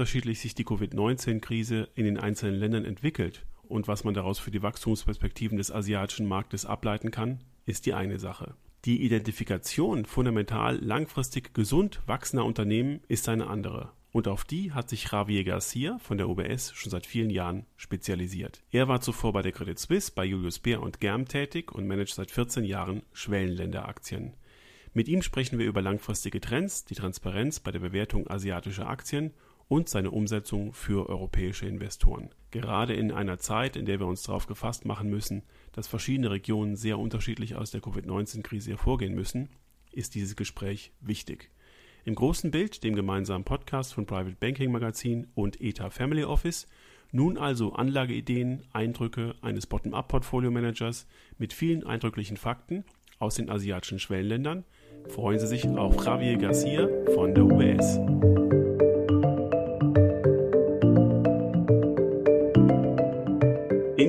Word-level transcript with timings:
Unterschiedlich 0.00 0.40
sich 0.40 0.54
die 0.54 0.64
Covid-19-Krise 0.64 1.90
in 1.94 2.06
den 2.06 2.16
einzelnen 2.16 2.58
Ländern 2.58 2.86
entwickelt 2.86 3.44
und 3.68 3.86
was 3.86 4.02
man 4.02 4.14
daraus 4.14 4.38
für 4.38 4.50
die 4.50 4.62
Wachstumsperspektiven 4.62 5.58
des 5.58 5.70
asiatischen 5.70 6.26
Marktes 6.26 6.64
ableiten 6.64 7.10
kann, 7.10 7.40
ist 7.66 7.84
die 7.84 7.92
eine 7.92 8.18
Sache. 8.18 8.54
Die 8.86 9.02
Identifikation 9.02 10.06
fundamental 10.06 10.78
langfristig 10.82 11.52
gesund 11.52 12.00
wachsender 12.06 12.46
Unternehmen 12.46 13.00
ist 13.08 13.28
eine 13.28 13.48
andere. 13.48 13.92
Und 14.10 14.26
auf 14.26 14.44
die 14.44 14.72
hat 14.72 14.88
sich 14.88 15.12
Javier 15.12 15.44
Garcia 15.44 15.98
von 15.98 16.16
der 16.16 16.30
UBS 16.30 16.72
schon 16.72 16.90
seit 16.90 17.04
vielen 17.04 17.28
Jahren 17.28 17.66
spezialisiert. 17.76 18.62
Er 18.70 18.88
war 18.88 19.02
zuvor 19.02 19.34
bei 19.34 19.42
der 19.42 19.52
Credit 19.52 19.78
Suisse, 19.78 20.12
bei 20.14 20.24
Julius 20.24 20.60
Baer 20.60 20.80
und 20.82 21.00
Germ 21.00 21.28
tätig 21.28 21.72
und 21.72 21.86
managt 21.86 22.14
seit 22.14 22.30
14 22.30 22.64
Jahren 22.64 23.02
Schwellenländeraktien. 23.12 24.32
Mit 24.94 25.08
ihm 25.08 25.20
sprechen 25.20 25.58
wir 25.58 25.66
über 25.66 25.82
langfristige 25.82 26.40
Trends, 26.40 26.86
die 26.86 26.94
Transparenz 26.94 27.60
bei 27.60 27.70
der 27.70 27.80
Bewertung 27.80 28.28
asiatischer 28.30 28.88
Aktien 28.88 29.34
und 29.70 29.88
seine 29.88 30.10
Umsetzung 30.10 30.72
für 30.72 31.08
europäische 31.08 31.64
Investoren. 31.64 32.30
Gerade 32.50 32.92
in 32.92 33.12
einer 33.12 33.38
Zeit, 33.38 33.76
in 33.76 33.86
der 33.86 34.00
wir 34.00 34.06
uns 34.08 34.24
darauf 34.24 34.48
gefasst 34.48 34.84
machen 34.84 35.08
müssen, 35.08 35.44
dass 35.70 35.86
verschiedene 35.86 36.32
Regionen 36.32 36.74
sehr 36.74 36.98
unterschiedlich 36.98 37.54
aus 37.54 37.70
der 37.70 37.80
Covid-19-Krise 37.80 38.70
hervorgehen 38.70 39.14
müssen, 39.14 39.48
ist 39.92 40.16
dieses 40.16 40.34
Gespräch 40.34 40.92
wichtig. 41.00 41.52
Im 42.04 42.16
großen 42.16 42.50
Bild, 42.50 42.82
dem 42.82 42.96
gemeinsamen 42.96 43.44
Podcast 43.44 43.94
von 43.94 44.06
Private 44.06 44.36
Banking 44.40 44.72
Magazin 44.72 45.28
und 45.36 45.60
ETA 45.60 45.90
Family 45.90 46.24
Office, 46.24 46.66
nun 47.12 47.38
also 47.38 47.72
Anlageideen, 47.72 48.64
Eindrücke 48.72 49.36
eines 49.40 49.68
Bottom-up-Portfolio-Managers 49.68 51.06
mit 51.38 51.52
vielen 51.52 51.86
eindrücklichen 51.86 52.36
Fakten 52.36 52.84
aus 53.20 53.36
den 53.36 53.48
asiatischen 53.48 54.00
Schwellenländern. 54.00 54.64
Freuen 55.06 55.38
Sie 55.38 55.46
sich 55.46 55.64
auf 55.68 56.04
Javier 56.04 56.38
Garcia 56.38 56.88
von 57.14 57.34
der 57.34 57.44
UBS. 57.44 58.39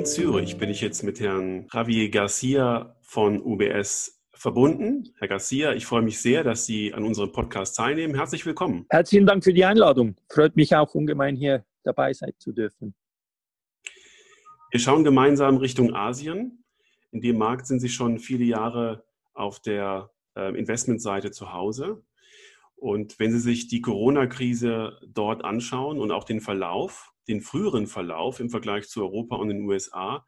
In 0.02 0.08
Zürich 0.08 0.58
bin 0.58 0.72
ich 0.72 0.82
jetzt 0.82 1.04
mit 1.04 1.20
Herrn 1.20 1.68
Javier 1.72 2.10
Garcia 2.10 2.96
von 3.04 3.40
UBS 3.40 4.20
verbunden. 4.34 5.14
Herr 5.20 5.28
Garcia, 5.28 5.74
ich 5.74 5.86
freue 5.86 6.02
mich 6.02 6.20
sehr, 6.20 6.44
dass 6.44 6.66
Sie 6.66 6.92
an 6.92 7.04
unserem 7.04 7.32
Podcast 7.32 7.76
teilnehmen. 7.76 8.16
Herzlich 8.16 8.44
willkommen. 8.44 8.88
Herzlichen 8.90 9.28
Dank 9.28 9.44
für 9.44 9.54
die 9.54 9.64
Einladung. 9.64 10.16
Freut 10.28 10.56
mich 10.56 10.76
auch 10.76 10.96
ungemein, 10.96 11.36
hier 11.36 11.66
dabei 11.84 12.14
sein 12.14 12.32
zu 12.40 12.52
dürfen. 12.52 12.96
Wir 14.72 14.80
schauen 14.80 15.04
gemeinsam 15.04 15.58
Richtung 15.58 15.94
Asien. 15.94 16.64
In 17.12 17.22
dem 17.22 17.38
Markt 17.38 17.68
sind 17.68 17.80
Sie 17.80 17.90
schon 17.90 18.18
viele 18.18 18.46
Jahre 18.46 19.04
auf 19.36 19.60
der 19.60 20.10
äh, 20.36 20.58
Investmentseite 20.58 21.30
zu 21.30 21.54
Hause. 21.54 22.02
Und 22.82 23.20
wenn 23.20 23.32
Sie 23.32 23.40
sich 23.40 23.68
die 23.68 23.80
Corona-Krise 23.80 24.98
dort 25.06 25.46
anschauen 25.46 26.00
und 26.00 26.12
auch 26.12 26.24
den 26.24 26.42
Verlauf, 26.42 27.14
den 27.28 27.42
früheren 27.42 27.86
Verlauf 27.86 28.40
im 28.40 28.50
Vergleich 28.50 28.90
zu 28.90 29.04
Europa 29.04 29.36
und 29.36 29.50
den 29.50 29.62
USA, 29.62 30.26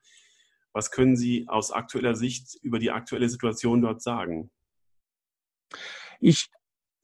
was 0.71 0.91
können 0.91 1.15
Sie 1.15 1.47
aus 1.47 1.71
aktueller 1.71 2.13
Sicht 2.13 2.53
über 2.61 2.77
die 2.77 2.91
aktuelle 2.91 3.27
Situation 3.27 3.81
dort 3.81 4.03
sagen? 4.03 4.51
Ich, 6.19 6.51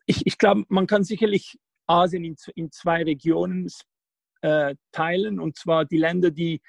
ich, 0.06 0.22
ich 0.28 0.38
glaube, 0.38 0.66
man 0.70 0.86
kann 0.86 1.04
sicherlich 1.04 1.58
Asien 1.88 2.26
in, 2.26 2.36
in 2.54 2.72
zwei 2.72 3.02
Regionen 3.02 3.68
äh, 4.42 4.76
teilen, 4.92 5.40
und 5.40 5.58
zwar 5.58 5.84
die 5.84 5.98
Länder, 5.98 6.30
die, 6.30 6.62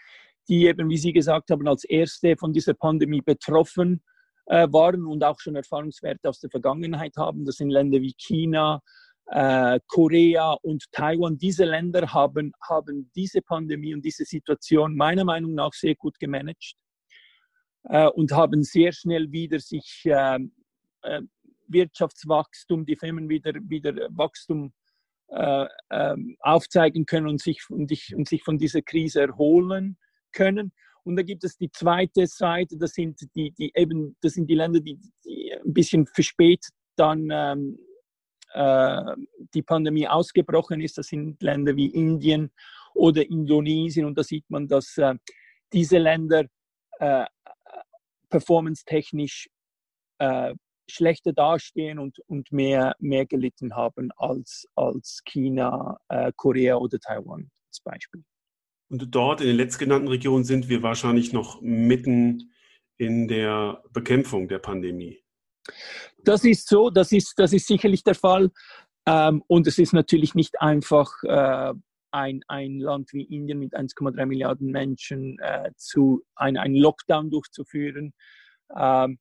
die 0.48 0.64
eben, 0.64 0.88
wie 0.88 0.96
Sie 0.96 1.12
gesagt 1.12 1.50
haben, 1.50 1.68
als 1.68 1.84
erste 1.84 2.34
von 2.38 2.54
dieser 2.54 2.72
Pandemie 2.72 3.20
betroffen 3.20 4.02
waren 4.50 5.06
und 5.06 5.22
auch 5.22 5.38
schon 5.38 5.56
Erfahrungswerte 5.56 6.28
aus 6.28 6.40
der 6.40 6.50
Vergangenheit 6.50 7.16
haben. 7.16 7.44
Das 7.44 7.56
sind 7.56 7.70
Länder 7.70 8.00
wie 8.00 8.14
China, 8.16 8.82
äh, 9.26 9.78
Korea 9.86 10.52
und 10.62 10.84
Taiwan. 10.92 11.38
Diese 11.38 11.64
Länder 11.64 12.12
haben, 12.12 12.52
haben 12.68 13.10
diese 13.14 13.42
Pandemie 13.42 13.94
und 13.94 14.04
diese 14.04 14.24
Situation 14.24 14.96
meiner 14.96 15.24
Meinung 15.24 15.54
nach 15.54 15.72
sehr 15.72 15.94
gut 15.94 16.18
gemanagt 16.18 16.74
äh, 17.84 18.08
und 18.08 18.32
haben 18.32 18.62
sehr 18.64 18.92
schnell 18.92 19.30
wieder 19.30 19.60
sich 19.60 20.02
äh, 20.04 20.38
äh, 21.02 21.22
Wirtschaftswachstum, 21.68 22.84
die 22.84 22.96
Firmen 22.96 23.28
wieder, 23.28 23.52
wieder 23.54 23.94
Wachstum 24.10 24.72
äh, 25.28 25.66
ähm, 25.90 26.36
aufzeigen 26.40 27.06
können 27.06 27.28
und 27.28 27.40
sich, 27.40 27.62
und, 27.70 27.92
ich, 27.92 28.14
und 28.14 28.28
sich 28.28 28.42
von 28.42 28.58
dieser 28.58 28.82
Krise 28.82 29.22
erholen 29.22 29.96
können. 30.32 30.72
Und 31.04 31.16
da 31.16 31.22
gibt 31.22 31.44
es 31.44 31.56
die 31.56 31.70
zweite 31.70 32.26
Seite, 32.26 32.76
das 32.76 32.92
sind 32.92 33.20
die, 33.34 33.50
die 33.52 33.72
eben, 33.74 34.16
das 34.20 34.34
sind 34.34 34.48
die 34.48 34.54
Länder, 34.54 34.80
die, 34.80 34.98
die 35.24 35.52
ein 35.52 35.72
bisschen 35.72 36.06
verspätet 36.06 36.72
dann 36.96 37.28
ähm, 37.32 37.78
äh, 38.52 39.16
die 39.54 39.62
Pandemie 39.62 40.06
ausgebrochen 40.06 40.80
ist. 40.80 40.98
Das 40.98 41.06
sind 41.06 41.42
Länder 41.42 41.74
wie 41.76 41.86
Indien 41.86 42.50
oder 42.94 43.24
Indonesien. 43.24 44.06
Und 44.06 44.18
da 44.18 44.22
sieht 44.22 44.44
man, 44.50 44.68
dass 44.68 44.98
äh, 44.98 45.14
diese 45.72 45.98
Länder 45.98 46.44
äh, 46.98 47.24
performance-technisch 48.28 49.48
äh, 50.18 50.54
schlechter 50.90 51.32
dastehen 51.32 51.98
und, 51.98 52.18
und 52.26 52.50
mehr, 52.52 52.94
mehr 52.98 53.26
gelitten 53.26 53.74
haben 53.74 54.10
als, 54.16 54.66
als 54.74 55.22
China, 55.24 55.98
äh, 56.08 56.32
Korea 56.36 56.76
oder 56.76 56.98
Taiwan 56.98 57.50
als 57.68 57.80
Beispiel. 57.80 58.24
Und 58.90 59.14
dort 59.14 59.40
in 59.40 59.46
den 59.46 59.56
letztgenannten 59.56 60.08
Regionen 60.08 60.44
sind 60.44 60.68
wir 60.68 60.82
wahrscheinlich 60.82 61.32
noch 61.32 61.60
mitten 61.62 62.52
in 62.98 63.28
der 63.28 63.82
Bekämpfung 63.92 64.48
der 64.48 64.58
Pandemie. 64.58 65.22
Das 66.24 66.44
ist 66.44 66.68
so, 66.68 66.90
das 66.90 67.12
ist, 67.12 67.38
das 67.38 67.52
ist 67.52 67.66
sicherlich 67.66 68.02
der 68.02 68.16
Fall. 68.16 68.50
Ähm, 69.06 69.42
und 69.46 69.66
es 69.66 69.78
ist 69.78 69.92
natürlich 69.92 70.34
nicht 70.34 70.60
einfach, 70.60 71.10
äh, 71.22 71.72
ein, 72.12 72.42
ein 72.48 72.80
Land 72.80 73.12
wie 73.12 73.22
Indien 73.22 73.60
mit 73.60 73.74
1,3 73.74 74.26
Milliarden 74.26 74.72
Menschen 74.72 75.38
äh, 75.38 75.70
zu 75.76 76.22
ein, 76.34 76.56
einen 76.56 76.74
Lockdown 76.74 77.30
durchzuführen. 77.30 78.12
Ähm, 78.76 79.20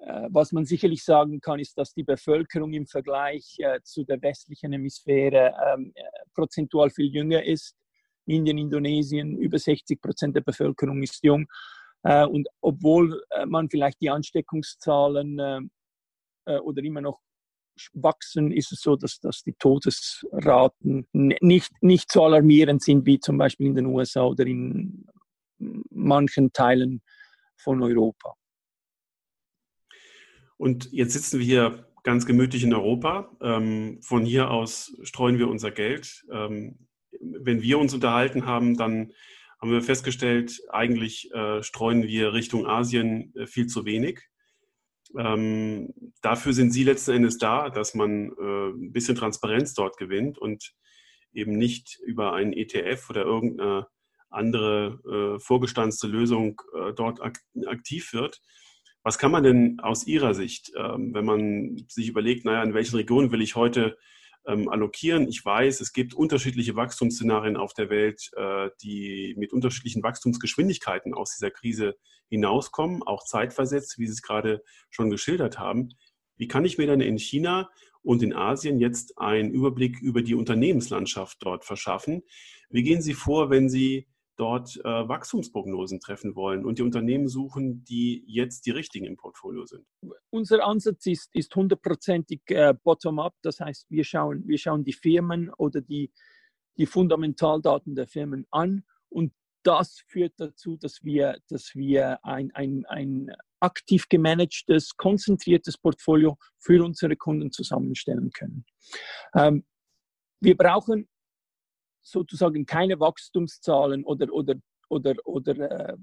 äh, 0.00 0.28
was 0.30 0.52
man 0.52 0.64
sicherlich 0.64 1.02
sagen 1.02 1.40
kann, 1.40 1.58
ist, 1.58 1.76
dass 1.76 1.92
die 1.92 2.04
Bevölkerung 2.04 2.72
im 2.72 2.86
Vergleich 2.86 3.58
zu 3.82 4.04
der 4.04 4.22
westlichen 4.22 4.70
Hemisphäre 4.70 5.54
ähm, 5.66 5.90
äh, 5.96 6.02
prozentual 6.34 6.90
viel 6.90 7.12
jünger 7.12 7.42
ist. 7.44 7.74
Indien, 8.28 8.58
Indonesien, 8.58 9.36
über 9.36 9.58
60 9.58 10.00
Prozent 10.00 10.36
der 10.36 10.42
Bevölkerung 10.42 11.02
ist 11.02 11.22
jung. 11.22 11.46
Äh, 12.02 12.26
und 12.26 12.48
obwohl 12.60 13.22
äh, 13.30 13.46
man 13.46 13.68
vielleicht 13.70 14.00
die 14.00 14.10
Ansteckungszahlen 14.10 15.70
oder 16.62 16.82
immer 16.82 17.02
noch 17.02 17.20
wachsen, 17.92 18.52
ist 18.52 18.72
es 18.72 18.80
so, 18.80 18.96
dass, 18.96 19.20
dass 19.20 19.42
die 19.42 19.52
Todesraten 19.52 21.06
nicht, 21.12 21.70
nicht 21.82 22.10
so 22.10 22.24
alarmierend 22.24 22.82
sind 22.82 23.04
wie 23.04 23.20
zum 23.20 23.36
Beispiel 23.36 23.66
in 23.66 23.74
den 23.74 23.84
USA 23.84 24.22
oder 24.24 24.46
in 24.46 25.06
manchen 25.90 26.52
Teilen 26.52 27.02
von 27.56 27.82
Europa. 27.82 28.34
Und 30.56 30.90
jetzt 30.92 31.12
sitzen 31.12 31.38
wir 31.38 31.46
hier 31.46 31.86
ganz 32.02 32.26
gemütlich 32.26 32.64
in 32.64 32.74
Europa. 32.74 33.30
Ähm, 33.40 33.98
von 34.02 34.24
hier 34.24 34.50
aus 34.50 34.96
streuen 35.02 35.38
wir 35.38 35.48
unser 35.48 35.70
Geld. 35.70 36.24
Wenn 37.20 37.62
wir 37.62 37.78
uns 37.78 37.94
unterhalten 37.94 38.46
haben, 38.46 38.76
dann 38.76 39.12
haben 39.60 39.70
wir 39.70 39.82
festgestellt, 39.82 40.60
eigentlich 40.70 41.32
äh, 41.32 41.62
streuen 41.62 42.04
wir 42.04 42.32
Richtung 42.32 42.66
Asien 42.66 43.34
äh, 43.34 43.46
viel 43.46 43.66
zu 43.66 43.84
wenig. 43.84 44.20
Ähm, 45.16 45.92
dafür 46.22 46.52
sind 46.52 46.72
sie 46.72 46.84
letzten 46.84 47.12
Endes 47.12 47.38
da, 47.38 47.70
dass 47.70 47.94
man 47.94 48.30
äh, 48.38 48.68
ein 48.68 48.92
bisschen 48.92 49.16
Transparenz 49.16 49.74
dort 49.74 49.96
gewinnt 49.96 50.38
und 50.38 50.74
eben 51.32 51.52
nicht 51.52 51.98
über 52.04 52.34
einen 52.34 52.52
ETF 52.52 53.10
oder 53.10 53.22
irgendeine 53.22 53.86
andere 54.30 55.00
äh, 55.36 55.40
vorgestanzte 55.40 56.06
Lösung 56.06 56.60
äh, 56.74 56.92
dort 56.92 57.20
ak 57.22 57.38
aktiv 57.66 58.12
wird. 58.12 58.42
Was 59.02 59.18
kann 59.18 59.30
man 59.30 59.42
denn 59.42 59.80
aus 59.80 60.06
Ihrer 60.06 60.34
Sicht, 60.34 60.72
ähm, 60.76 61.14
wenn 61.14 61.24
man 61.24 61.84
sich 61.88 62.08
überlegt, 62.08 62.44
naja, 62.44 62.62
in 62.62 62.74
welchen 62.74 62.96
Regionen 62.96 63.32
will 63.32 63.40
ich 63.40 63.56
heute 63.56 63.96
ähm, 64.48 64.68
allokieren? 64.68 65.28
Ich 65.28 65.44
weiß, 65.44 65.80
es 65.80 65.92
gibt 65.92 66.14
unterschiedliche 66.14 66.74
Wachstumsszenarien 66.74 67.56
auf 67.56 67.74
der 67.74 67.90
Welt, 67.90 68.30
äh, 68.36 68.70
die 68.82 69.34
mit 69.38 69.52
unterschiedlichen 69.52 70.02
Wachstumsgeschwindigkeiten 70.02 71.14
aus 71.14 71.36
dieser 71.36 71.50
Krise 71.50 71.96
hinauskommen, 72.28 73.02
auch 73.02 73.24
zeitversetzt, 73.24 73.98
wie 73.98 74.06
Sie 74.06 74.12
es 74.12 74.22
gerade 74.22 74.62
schon 74.90 75.10
geschildert 75.10 75.58
haben. 75.58 75.90
Wie 76.36 76.48
kann 76.48 76.64
ich 76.64 76.78
mir 76.78 76.86
dann 76.86 77.00
in 77.00 77.18
China 77.18 77.70
und 78.02 78.22
in 78.22 78.32
Asien 78.32 78.80
jetzt 78.80 79.18
einen 79.18 79.50
Überblick 79.50 80.00
über 80.00 80.22
die 80.22 80.34
Unternehmenslandschaft 80.34 81.38
dort 81.40 81.64
verschaffen? 81.64 82.22
Wie 82.70 82.82
gehen 82.82 83.02
Sie 83.02 83.14
vor, 83.14 83.50
wenn 83.50 83.68
Sie 83.68 84.08
dort 84.38 84.76
äh, 84.76 84.84
Wachstumsprognosen 84.84 86.00
treffen 86.00 86.34
wollen 86.36 86.64
und 86.64 86.78
die 86.78 86.82
Unternehmen 86.82 87.28
suchen, 87.28 87.84
die 87.84 88.24
jetzt 88.26 88.66
die 88.66 88.70
richtigen 88.70 89.04
im 89.04 89.16
Portfolio 89.16 89.66
sind? 89.66 89.84
Unser 90.30 90.64
Ansatz 90.64 91.06
ist, 91.06 91.34
ist 91.34 91.54
hundertprozentig 91.54 92.42
äh, 92.46 92.74
bottom-up. 92.84 93.34
Das 93.42 93.60
heißt, 93.60 93.90
wir 93.90 94.04
schauen, 94.04 94.46
wir 94.46 94.58
schauen 94.58 94.84
die 94.84 94.92
Firmen 94.92 95.52
oder 95.54 95.80
die, 95.80 96.12
die 96.76 96.86
Fundamentaldaten 96.86 97.94
der 97.94 98.06
Firmen 98.06 98.46
an 98.50 98.84
und 99.08 99.32
das 99.64 100.02
führt 100.06 100.34
dazu, 100.38 100.76
dass 100.76 101.02
wir, 101.02 101.38
dass 101.48 101.74
wir 101.74 102.24
ein, 102.24 102.52
ein, 102.54 102.86
ein 102.86 103.32
aktiv 103.60 104.08
gemanagtes, 104.08 104.96
konzentriertes 104.96 105.76
Portfolio 105.76 106.38
für 106.58 106.82
unsere 106.84 107.16
Kunden 107.16 107.50
zusammenstellen 107.50 108.30
können. 108.30 108.64
Ähm, 109.34 109.66
wir 110.40 110.56
brauchen 110.56 111.08
sozusagen 112.10 112.66
keine 112.66 113.00
Wachstumszahlen 113.00 114.04
oder, 114.04 114.32
oder, 114.32 114.54
oder, 114.88 115.14
oder 115.24 115.90
äh, 115.90 115.96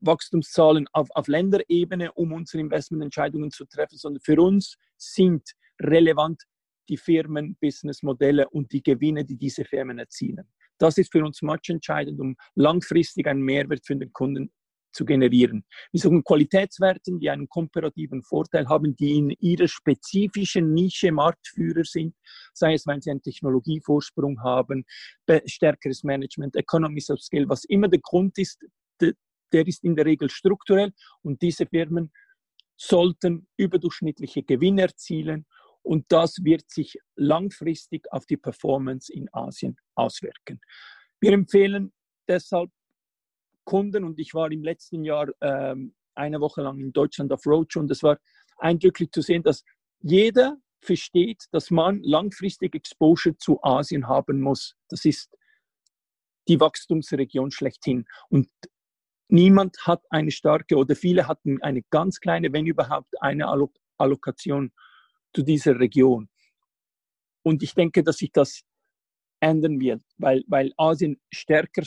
Wachstumszahlen 0.00 0.86
auf, 0.92 1.08
auf 1.10 1.28
Länderebene, 1.28 2.12
um 2.12 2.32
unsere 2.32 2.60
Investmententscheidungen 2.60 3.50
zu 3.50 3.64
treffen, 3.64 3.96
sondern 3.96 4.20
für 4.20 4.40
uns 4.40 4.76
sind 4.96 5.52
relevant 5.80 6.42
die 6.88 6.96
Firmen, 6.96 7.56
Businessmodelle 7.60 8.48
und 8.50 8.72
die 8.72 8.82
Gewinne, 8.82 9.24
die 9.24 9.36
diese 9.36 9.64
Firmen 9.64 9.98
erzielen. 9.98 10.46
Das 10.78 10.98
ist 10.98 11.12
für 11.12 11.24
uns 11.24 11.42
much 11.42 11.68
entscheidend, 11.68 12.20
um 12.20 12.36
langfristig 12.54 13.26
einen 13.26 13.42
Mehrwert 13.42 13.86
für 13.86 13.96
den 13.96 14.12
Kunden 14.12 14.52
zu 14.92 15.04
generieren. 15.04 15.64
Wir 15.90 16.00
suchen 16.00 16.22
Qualitätswerten, 16.22 17.18
die 17.18 17.30
einen 17.30 17.48
komparativen 17.48 18.22
Vorteil 18.22 18.68
haben, 18.68 18.94
die 18.96 19.18
in 19.18 19.30
ihrer 19.30 19.68
spezifischen 19.68 20.72
Nische 20.74 21.12
Marktführer 21.12 21.84
sind, 21.84 22.14
sei 22.52 22.74
es, 22.74 22.86
weil 22.86 23.02
sie 23.02 23.10
einen 23.10 23.22
Technologievorsprung 23.22 24.40
haben, 24.42 24.84
stärkeres 25.46 26.04
Management, 26.04 26.56
Economies 26.56 27.10
of 27.10 27.20
Scale, 27.20 27.48
was 27.48 27.64
immer 27.64 27.88
der 27.88 28.00
Grund 28.00 28.38
ist, 28.38 28.64
der 29.00 29.66
ist 29.66 29.84
in 29.84 29.96
der 29.96 30.06
Regel 30.06 30.30
strukturell 30.30 30.92
und 31.22 31.42
diese 31.42 31.66
Firmen 31.66 32.12
sollten 32.76 33.46
überdurchschnittliche 33.56 34.42
Gewinne 34.42 34.82
erzielen 34.82 35.46
und 35.82 36.06
das 36.08 36.42
wird 36.42 36.70
sich 36.70 36.96
langfristig 37.16 38.10
auf 38.12 38.24
die 38.26 38.36
Performance 38.36 39.12
in 39.12 39.28
Asien 39.32 39.76
auswirken. 39.94 40.60
Wir 41.20 41.32
empfehlen 41.32 41.92
deshalb 42.28 42.70
Kunden 43.64 44.04
und 44.04 44.18
ich 44.18 44.34
war 44.34 44.50
im 44.50 44.62
letzten 44.62 45.04
Jahr 45.04 45.28
ähm, 45.40 45.94
eine 46.14 46.40
Woche 46.40 46.62
lang 46.62 46.78
in 46.78 46.92
Deutschland 46.92 47.32
auf 47.32 47.46
Roadshow 47.46 47.80
und 47.80 47.90
es 47.90 48.02
war 48.02 48.18
eindrücklich 48.58 49.10
zu 49.12 49.22
sehen, 49.22 49.42
dass 49.42 49.64
jeder 50.00 50.56
versteht, 50.80 51.46
dass 51.52 51.70
man 51.70 52.02
langfristig 52.02 52.74
Exposure 52.74 53.36
zu 53.38 53.62
Asien 53.62 54.08
haben 54.08 54.40
muss. 54.40 54.74
Das 54.88 55.04
ist 55.04 55.34
die 56.48 56.58
Wachstumsregion 56.58 57.50
schlechthin. 57.50 58.04
Und 58.28 58.48
niemand 59.28 59.76
hat 59.86 60.02
eine 60.10 60.32
starke 60.32 60.76
oder 60.76 60.96
viele 60.96 61.28
hatten 61.28 61.62
eine 61.62 61.82
ganz 61.90 62.20
kleine, 62.20 62.52
wenn 62.52 62.66
überhaupt, 62.66 63.20
eine 63.22 63.46
Allokation 63.96 64.72
zu 65.34 65.42
dieser 65.42 65.78
Region. 65.78 66.28
Und 67.44 67.62
ich 67.62 67.74
denke, 67.74 68.02
dass 68.02 68.18
sich 68.18 68.32
das 68.32 68.62
ändern 69.40 69.80
wird, 69.80 70.02
weil, 70.18 70.44
weil 70.46 70.72
Asien 70.76 71.20
stärker 71.32 71.82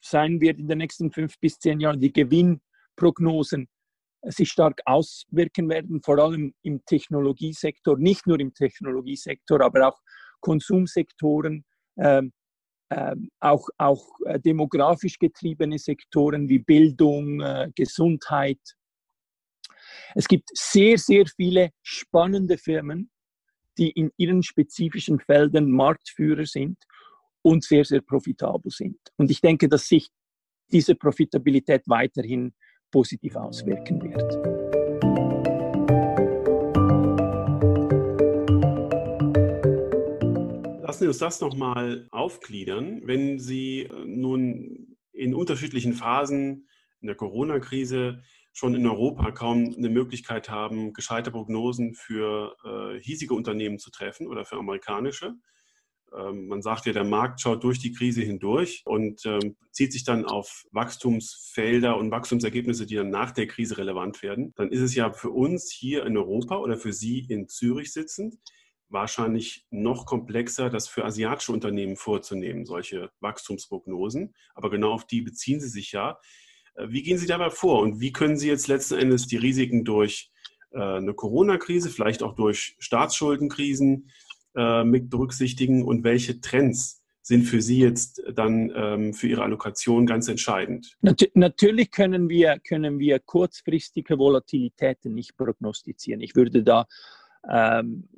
sein 0.00 0.40
wird 0.40 0.58
in 0.58 0.68
den 0.68 0.78
nächsten 0.78 1.12
fünf 1.12 1.38
bis 1.40 1.58
zehn 1.58 1.80
Jahren. 1.80 2.00
Die 2.00 2.12
Gewinnprognosen 2.12 3.68
sich 4.22 4.50
stark 4.50 4.80
auswirken 4.84 5.68
werden, 5.68 6.02
vor 6.02 6.18
allem 6.18 6.54
im 6.62 6.84
Technologiesektor, 6.84 7.98
nicht 7.98 8.26
nur 8.26 8.40
im 8.40 8.52
Technologiesektor, 8.54 9.60
aber 9.60 9.88
auch 9.88 10.00
Konsumsektoren, 10.40 11.64
ähm, 11.98 12.32
ähm, 12.90 13.30
auch, 13.40 13.68
auch 13.78 14.04
äh, 14.26 14.38
demografisch 14.38 15.18
getriebene 15.18 15.78
Sektoren 15.78 16.48
wie 16.48 16.60
Bildung, 16.60 17.40
äh, 17.40 17.70
Gesundheit. 17.74 18.60
Es 20.14 20.28
gibt 20.28 20.48
sehr, 20.54 20.98
sehr 20.98 21.24
viele 21.26 21.70
spannende 21.82 22.58
Firmen, 22.58 23.10
die 23.76 23.90
in 23.90 24.10
ihren 24.16 24.42
spezifischen 24.42 25.18
Feldern 25.20 25.70
Marktführer 25.70 26.46
sind 26.46 26.78
und 27.46 27.62
sehr, 27.62 27.84
sehr 27.84 28.00
profitabel 28.00 28.72
sind. 28.72 28.98
Und 29.16 29.30
ich 29.30 29.40
denke, 29.40 29.68
dass 29.68 29.86
sich 29.86 30.08
diese 30.72 30.96
Profitabilität 30.96 31.82
weiterhin 31.86 32.52
positiv 32.90 33.36
auswirken 33.36 34.02
wird. 34.02 34.32
Lassen 40.82 40.98
Sie 40.98 41.06
uns 41.06 41.18
das 41.18 41.40
nochmal 41.40 42.08
aufgliedern. 42.10 43.02
Wenn 43.04 43.38
Sie 43.38 43.82
äh, 43.82 44.04
nun 44.04 44.96
in 45.12 45.32
unterschiedlichen 45.32 45.92
Phasen 45.92 46.66
in 47.00 47.06
der 47.06 47.14
Corona-Krise 47.14 48.24
schon 48.54 48.74
in 48.74 48.84
Europa 48.88 49.30
kaum 49.30 49.72
eine 49.72 49.88
Möglichkeit 49.88 50.50
haben, 50.50 50.92
gescheite 50.94 51.30
Prognosen 51.30 51.94
für 51.94 52.56
äh, 52.64 53.00
hiesige 53.00 53.34
Unternehmen 53.34 53.78
zu 53.78 53.92
treffen 53.92 54.26
oder 54.26 54.44
für 54.44 54.56
amerikanische, 54.56 55.36
man 56.32 56.62
sagt 56.62 56.86
ja, 56.86 56.92
der 56.92 57.04
Markt 57.04 57.40
schaut 57.40 57.62
durch 57.62 57.78
die 57.78 57.92
Krise 57.92 58.22
hindurch 58.22 58.82
und 58.84 59.24
ähm, 59.26 59.56
zieht 59.70 59.92
sich 59.92 60.04
dann 60.04 60.24
auf 60.24 60.64
Wachstumsfelder 60.72 61.96
und 61.96 62.10
Wachstumsergebnisse, 62.10 62.86
die 62.86 62.94
dann 62.94 63.10
nach 63.10 63.32
der 63.32 63.46
Krise 63.46 63.78
relevant 63.78 64.22
werden. 64.22 64.52
Dann 64.56 64.70
ist 64.70 64.80
es 64.80 64.94
ja 64.94 65.12
für 65.12 65.30
uns 65.30 65.70
hier 65.70 66.06
in 66.06 66.16
Europa 66.16 66.56
oder 66.56 66.76
für 66.76 66.92
Sie 66.92 67.26
in 67.28 67.48
Zürich 67.48 67.92
sitzend 67.92 68.36
wahrscheinlich 68.88 69.66
noch 69.70 70.06
komplexer, 70.06 70.70
das 70.70 70.88
für 70.88 71.04
asiatische 71.04 71.52
Unternehmen 71.52 71.96
vorzunehmen, 71.96 72.64
solche 72.64 73.10
Wachstumsprognosen. 73.20 74.34
Aber 74.54 74.70
genau 74.70 74.92
auf 74.92 75.06
die 75.06 75.22
beziehen 75.22 75.60
Sie 75.60 75.68
sich 75.68 75.92
ja. 75.92 76.18
Äh, 76.74 76.86
wie 76.90 77.02
gehen 77.02 77.18
Sie 77.18 77.26
dabei 77.26 77.50
vor 77.50 77.80
und 77.80 78.00
wie 78.00 78.12
können 78.12 78.36
Sie 78.36 78.48
jetzt 78.48 78.68
letzten 78.68 78.94
Endes 78.94 79.26
die 79.26 79.36
Risiken 79.36 79.84
durch 79.84 80.30
äh, 80.70 80.80
eine 80.80 81.14
Corona-Krise, 81.14 81.90
vielleicht 81.90 82.22
auch 82.22 82.34
durch 82.34 82.76
Staatsschuldenkrisen 82.78 84.10
äh, 84.56 84.84
mit 84.84 85.10
berücksichtigen 85.10 85.84
und 85.84 86.04
welche 86.04 86.40
Trends 86.40 87.02
sind 87.22 87.42
für 87.42 87.60
Sie 87.60 87.80
jetzt 87.80 88.22
dann 88.34 88.72
ähm, 88.74 89.12
für 89.12 89.26
Ihre 89.26 89.42
Allokation 89.42 90.06
ganz 90.06 90.28
entscheidend? 90.28 90.96
natürlich 91.34 91.90
können 91.90 92.28
wir, 92.28 92.60
können 92.60 93.00
wir 93.00 93.18
kurzfristige 93.18 94.16
Volatilitäten 94.16 95.12
nicht 95.12 95.36
prognostizieren. 95.36 96.20
Ich 96.20 96.36
würde 96.36 96.62
da 96.62 96.86
ähm, 97.50 98.08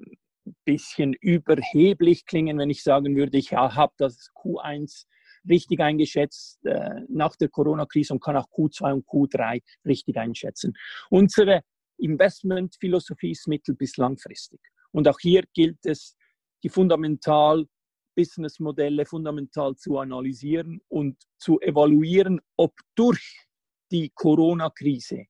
ein 0.46 0.56
bisschen 0.64 1.14
überheblich 1.14 2.26
klingen, 2.26 2.58
wenn 2.58 2.68
ich 2.68 2.82
sagen 2.82 3.16
würde, 3.16 3.38
ich 3.38 3.54
habe 3.54 3.94
das 3.96 4.30
Q1 4.34 5.06
richtig 5.48 5.80
eingeschätzt 5.80 6.64
äh, 6.66 7.00
nach 7.08 7.34
der 7.36 7.48
Corona-Krise 7.48 8.12
und 8.12 8.20
kann 8.22 8.36
auch 8.36 8.48
Q2 8.50 8.92
und 8.92 9.06
Q3 9.06 9.62
richtig 9.86 10.16
einschätzen. 10.18 10.74
Unsere 11.08 11.62
Investmentphilosophie 11.96 13.30
ist 13.30 13.48
mittel- 13.48 13.74
bis 13.74 13.96
langfristig. 13.96 14.60
Und 14.90 15.08
auch 15.08 15.18
hier 15.18 15.44
gilt 15.54 15.78
es, 15.84 16.16
die 16.62 16.68
fundamental 16.68 17.66
Businessmodelle 18.18 19.06
fundamental 19.06 19.76
zu 19.76 19.98
analysieren 19.98 20.80
und 20.88 21.16
zu 21.38 21.60
evaluieren, 21.60 22.40
ob 22.56 22.72
durch 22.96 23.46
die 23.92 24.10
Corona-Krise 24.12 25.26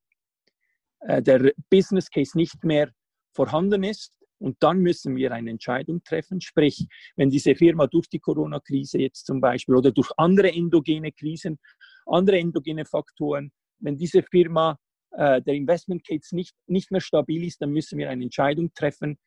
äh, 1.01 1.23
der 1.23 1.53
Business 1.69 2.09
Case 2.09 2.37
nicht 2.37 2.65
mehr 2.65 2.91
vorhanden 3.35 3.85
ist. 3.85 4.15
Und 4.39 4.57
dann 4.61 4.79
müssen 4.79 5.17
wir 5.17 5.33
eine 5.33 5.51
Entscheidung 5.51 6.03
treffen. 6.03 6.41
Sprich, 6.41 6.87
wenn 7.17 7.29
diese 7.29 7.55
Firma 7.55 7.87
durch 7.89 8.09
die 8.09 8.21
Corona-Krise 8.21 8.99
jetzt 9.01 9.27
zum 9.27 9.41
Beispiel 9.41 9.75
oder 9.75 9.93
durch 9.93 10.11
andere 10.17 10.51
endogene 10.51 11.13
Krisen, 11.13 11.59
andere 12.07 12.39
endogene 12.39 12.87
Faktoren, 12.87 13.53
wenn 13.81 13.97
diese 13.97 14.23
Firma 14.23 14.79
äh, 15.11 15.43
der 15.43 15.55
Investment 15.55 16.07
Case 16.07 16.35
nicht, 16.35 16.55
nicht 16.67 16.91
mehr 16.91 17.01
stabil 17.01 17.45
ist, 17.45 17.61
dann 17.61 17.71
müssen 17.71 17.99
wir 17.99 18.09
eine 18.09 18.25
Entscheidung 18.25 18.73
treffen, 18.75 19.19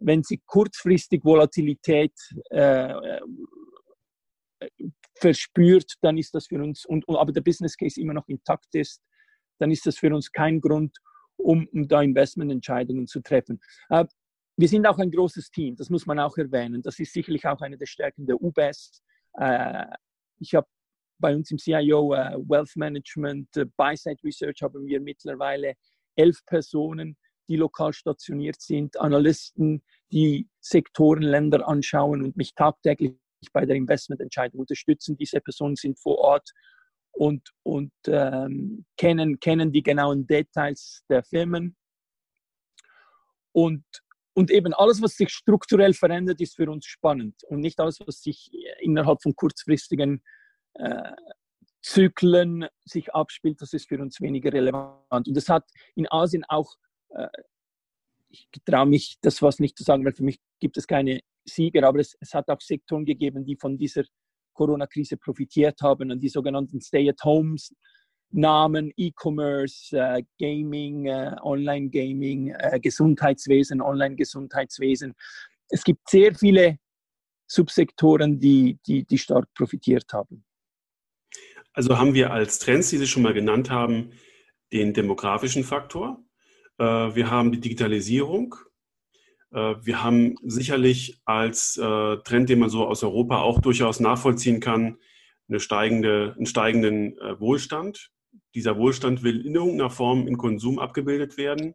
wenn 0.00 0.22
sie 0.22 0.40
kurzfristig 0.46 1.24
Volatilität 1.24 2.14
äh, 2.50 2.92
äh, 2.92 3.20
verspürt, 5.14 5.94
dann 6.00 6.18
ist 6.18 6.34
das 6.34 6.46
für 6.46 6.62
uns, 6.62 6.84
und, 6.86 7.04
aber 7.08 7.32
der 7.32 7.42
Business 7.42 7.76
Case 7.76 8.00
immer 8.00 8.14
noch 8.14 8.28
intakt 8.28 8.74
ist, 8.74 9.00
dann 9.58 9.70
ist 9.70 9.86
das 9.86 9.98
für 9.98 10.14
uns 10.14 10.32
kein 10.32 10.60
Grund, 10.60 10.96
um, 11.36 11.66
um 11.72 11.86
da 11.86 12.02
Investmententscheidungen 12.02 13.06
zu 13.06 13.20
treffen. 13.20 13.60
Äh, 13.90 14.06
wir 14.56 14.68
sind 14.68 14.86
auch 14.86 14.98
ein 14.98 15.10
großes 15.10 15.50
Team, 15.50 15.76
das 15.76 15.90
muss 15.90 16.06
man 16.06 16.18
auch 16.18 16.36
erwähnen. 16.36 16.82
Das 16.82 16.98
ist 16.98 17.12
sicherlich 17.12 17.46
auch 17.46 17.60
eine 17.60 17.78
der 17.78 17.86
Stärken 17.86 18.26
der 18.26 18.40
UBS. 18.40 19.02
Äh, 19.34 19.86
ich 20.38 20.54
habe 20.54 20.66
bei 21.18 21.34
uns 21.34 21.50
im 21.50 21.58
CIO 21.58 22.14
äh, 22.14 22.36
Wealth 22.48 22.74
Management, 22.76 23.54
äh, 23.56 23.66
Buy-Side 23.76 24.22
Research 24.24 24.62
haben 24.62 24.86
wir 24.86 25.00
mittlerweile 25.00 25.74
elf 26.16 26.44
Personen, 26.46 27.16
die 27.50 27.56
lokal 27.56 27.92
stationiert 27.92 28.60
sind, 28.60 28.98
Analysten, 28.98 29.82
die 30.12 30.48
Sektoren, 30.60 31.22
Länder 31.22 31.68
anschauen 31.68 32.22
und 32.22 32.36
mich 32.36 32.54
tagtäglich 32.54 33.16
bei 33.52 33.66
der 33.66 33.74
Investmententscheidung 33.74 34.60
unterstützen. 34.60 35.16
Diese 35.16 35.40
Personen 35.40 35.74
sind 35.74 35.98
vor 35.98 36.18
Ort 36.18 36.50
und, 37.10 37.50
und 37.64 37.92
ähm, 38.06 38.86
kennen, 38.96 39.40
kennen 39.40 39.72
die 39.72 39.82
genauen 39.82 40.28
Details 40.28 41.04
der 41.08 41.24
Firmen. 41.24 41.76
Und, 43.52 43.84
und 44.34 44.52
eben 44.52 44.72
alles, 44.72 45.02
was 45.02 45.16
sich 45.16 45.30
strukturell 45.30 45.92
verändert, 45.92 46.40
ist 46.40 46.54
für 46.54 46.70
uns 46.70 46.86
spannend 46.86 47.42
und 47.48 47.58
nicht 47.58 47.80
alles, 47.80 47.98
was 48.06 48.22
sich 48.22 48.52
innerhalb 48.78 49.20
von 49.22 49.34
kurzfristigen 49.34 50.22
äh, 50.74 51.12
Zyklen 51.82 52.66
sich 52.84 53.12
abspielt, 53.12 53.60
das 53.60 53.72
ist 53.72 53.88
für 53.88 54.00
uns 54.00 54.20
weniger 54.20 54.52
relevant. 54.52 55.26
Und 55.26 55.36
das 55.36 55.48
hat 55.48 55.64
in 55.96 56.06
Asien 56.12 56.44
auch 56.46 56.76
ich 58.28 58.48
traue 58.64 58.86
mich, 58.86 59.18
das 59.20 59.42
was 59.42 59.58
nicht 59.58 59.76
zu 59.76 59.84
sagen, 59.84 60.04
weil 60.04 60.14
für 60.14 60.22
mich 60.22 60.38
gibt 60.60 60.76
es 60.76 60.86
keine 60.86 61.20
Sieger, 61.44 61.86
aber 61.86 62.00
es, 62.00 62.16
es 62.20 62.34
hat 62.34 62.48
auch 62.48 62.60
Sektoren 62.60 63.04
gegeben, 63.04 63.44
die 63.44 63.56
von 63.56 63.76
dieser 63.76 64.04
Corona-Krise 64.52 65.16
profitiert 65.16 65.80
haben 65.82 66.10
und 66.10 66.20
die 66.20 66.28
sogenannten 66.28 66.80
Stay-at-Homes. 66.80 67.74
Namen, 68.32 68.92
E-Commerce, 68.96 69.96
äh, 69.96 70.22
Gaming, 70.38 71.06
äh, 71.06 71.34
Online-Gaming, 71.42 72.54
äh, 72.56 72.78
Gesundheitswesen, 72.80 73.80
Online-Gesundheitswesen. 73.80 75.14
Es 75.68 75.82
gibt 75.82 76.08
sehr 76.08 76.34
viele 76.34 76.78
Subsektoren, 77.48 78.38
die, 78.38 78.78
die, 78.86 79.04
die 79.04 79.18
stark 79.18 79.52
profitiert 79.54 80.12
haben. 80.12 80.44
Also 81.72 81.98
haben 81.98 82.14
wir 82.14 82.32
als 82.32 82.58
Trends, 82.60 82.90
die 82.90 82.98
Sie 82.98 83.06
schon 83.06 83.22
mal 83.22 83.34
genannt 83.34 83.70
haben, 83.70 84.12
den 84.72 84.94
demografischen 84.94 85.64
Faktor. 85.64 86.24
Äh, 86.80 87.14
wir 87.14 87.30
haben 87.30 87.52
die 87.52 87.60
Digitalisierung. 87.60 88.56
Äh, 89.52 89.74
wir 89.82 90.02
haben 90.02 90.36
sicherlich 90.42 91.20
als 91.26 91.76
äh, 91.76 92.16
Trend, 92.24 92.48
den 92.48 92.58
man 92.58 92.70
so 92.70 92.86
aus 92.86 93.04
Europa 93.04 93.42
auch 93.42 93.60
durchaus 93.60 94.00
nachvollziehen 94.00 94.60
kann, 94.60 94.96
eine 95.48 95.60
steigende, 95.60 96.34
einen 96.36 96.46
steigenden 96.46 97.16
Wohlstand. 97.38 98.10
Dieser 98.54 98.78
Wohlstand 98.78 99.22
will 99.22 99.44
in 99.44 99.54
irgendeiner 99.54 99.90
Form 99.90 100.26
in 100.26 100.38
Konsum 100.38 100.78
abgebildet 100.78 101.36
werden. 101.36 101.74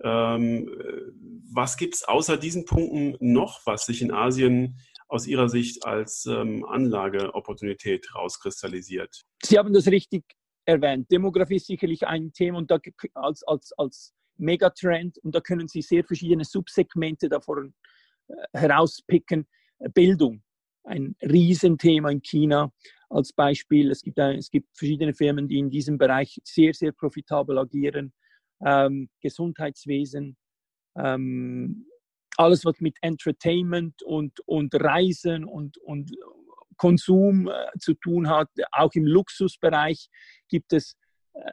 Ähm, 0.00 0.70
was 1.52 1.76
gibt 1.76 1.94
es 1.94 2.04
außer 2.04 2.36
diesen 2.36 2.64
Punkten 2.64 3.16
noch, 3.20 3.62
was 3.66 3.86
sich 3.86 4.00
in 4.00 4.12
Asien 4.12 4.78
aus 5.08 5.26
Ihrer 5.26 5.48
Sicht 5.48 5.84
als 5.84 6.26
ähm, 6.26 6.64
Anlageopportunität 6.64 8.14
rauskristallisiert? 8.14 9.24
Sie 9.42 9.58
haben 9.58 9.72
das 9.72 9.88
richtig 9.88 10.24
erwähnt. 10.66 11.10
Demografie 11.10 11.56
ist 11.56 11.66
sicherlich 11.66 12.06
ein 12.06 12.32
Thema 12.32 12.58
und 12.58 12.70
da 12.70 12.78
als, 13.14 13.42
als, 13.44 13.72
als 13.78 14.14
Megatrend 14.36 15.18
und 15.18 15.34
da 15.34 15.40
können 15.40 15.68
Sie 15.68 15.82
sehr 15.82 16.04
verschiedene 16.04 16.44
Subsegmente 16.44 17.28
davon 17.28 17.74
äh, 18.28 18.34
herauspicken. 18.52 19.46
Bildung, 19.94 20.42
ein 20.84 21.16
Riesenthema 21.22 22.10
in 22.10 22.22
China 22.22 22.72
als 23.10 23.32
Beispiel. 23.32 23.90
Es 23.90 24.02
gibt, 24.02 24.18
es 24.18 24.50
gibt 24.50 24.68
verschiedene 24.76 25.14
Firmen, 25.14 25.48
die 25.48 25.58
in 25.58 25.70
diesem 25.70 25.98
Bereich 25.98 26.40
sehr, 26.44 26.74
sehr 26.74 26.92
profitabel 26.92 27.58
agieren. 27.58 28.12
Ähm, 28.64 29.10
Gesundheitswesen, 29.20 30.36
ähm, 30.96 31.86
alles, 32.38 32.64
was 32.64 32.80
mit 32.80 32.96
Entertainment 33.02 34.02
und, 34.02 34.40
und 34.46 34.74
Reisen 34.74 35.44
und, 35.44 35.78
und 35.78 36.10
Konsum 36.76 37.48
äh, 37.48 37.78
zu 37.78 37.94
tun 37.94 38.28
hat. 38.28 38.48
Auch 38.72 38.92
im 38.94 39.06
Luxusbereich 39.06 40.08
gibt 40.48 40.72
es 40.72 40.96
äh, 41.34 41.50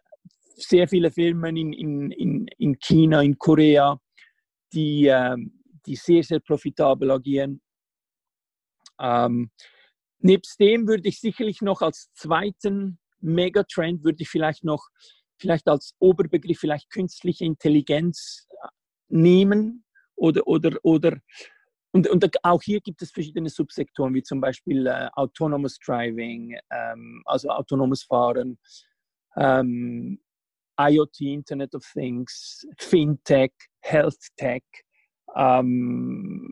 sehr 0.55 0.87
viele 0.87 1.11
Firmen 1.11 1.57
in, 1.57 1.73
in, 1.73 2.11
in, 2.11 2.47
in 2.57 2.79
China, 2.79 3.21
in 3.21 3.37
Korea, 3.37 3.99
die, 4.73 5.07
äh, 5.07 5.35
die 5.85 5.95
sehr, 5.95 6.23
sehr 6.23 6.39
profitabel 6.39 7.11
agieren. 7.11 7.61
Ähm, 8.99 9.51
nebst 10.19 10.59
dem 10.59 10.87
würde 10.87 11.09
ich 11.09 11.19
sicherlich 11.19 11.61
noch 11.61 11.81
als 11.81 12.11
zweiten 12.13 12.99
Megatrend, 13.19 14.03
würde 14.03 14.21
ich 14.21 14.29
vielleicht 14.29 14.63
noch, 14.63 14.87
vielleicht 15.37 15.67
als 15.67 15.95
Oberbegriff, 15.99 16.59
vielleicht 16.59 16.89
künstliche 16.89 17.45
Intelligenz 17.45 18.47
äh, 18.49 18.67
nehmen 19.09 19.85
oder, 20.15 20.45
oder, 20.47 20.77
oder 20.83 21.17
und, 21.93 22.09
und 22.09 22.43
auch 22.43 22.62
hier 22.62 22.81
gibt 22.81 23.01
es 23.03 23.12
verschiedene 23.12 23.50
Subsektoren, 23.50 24.15
wie 24.15 24.23
zum 24.23 24.41
Beispiel 24.41 24.88
äh, 24.88 25.09
Autonomous 25.13 25.77
Driving, 25.77 26.57
ähm, 26.71 27.21
also 27.25 27.50
autonomes 27.50 28.03
Fahren, 28.03 28.57
ähm, 29.38 30.19
IoT, 30.79 31.21
Internet 31.21 31.75
of 31.75 31.83
Things, 31.93 32.65
Fintech, 32.79 33.51
Health 33.81 34.17
Tech, 34.38 34.63
ähm, 35.35 36.50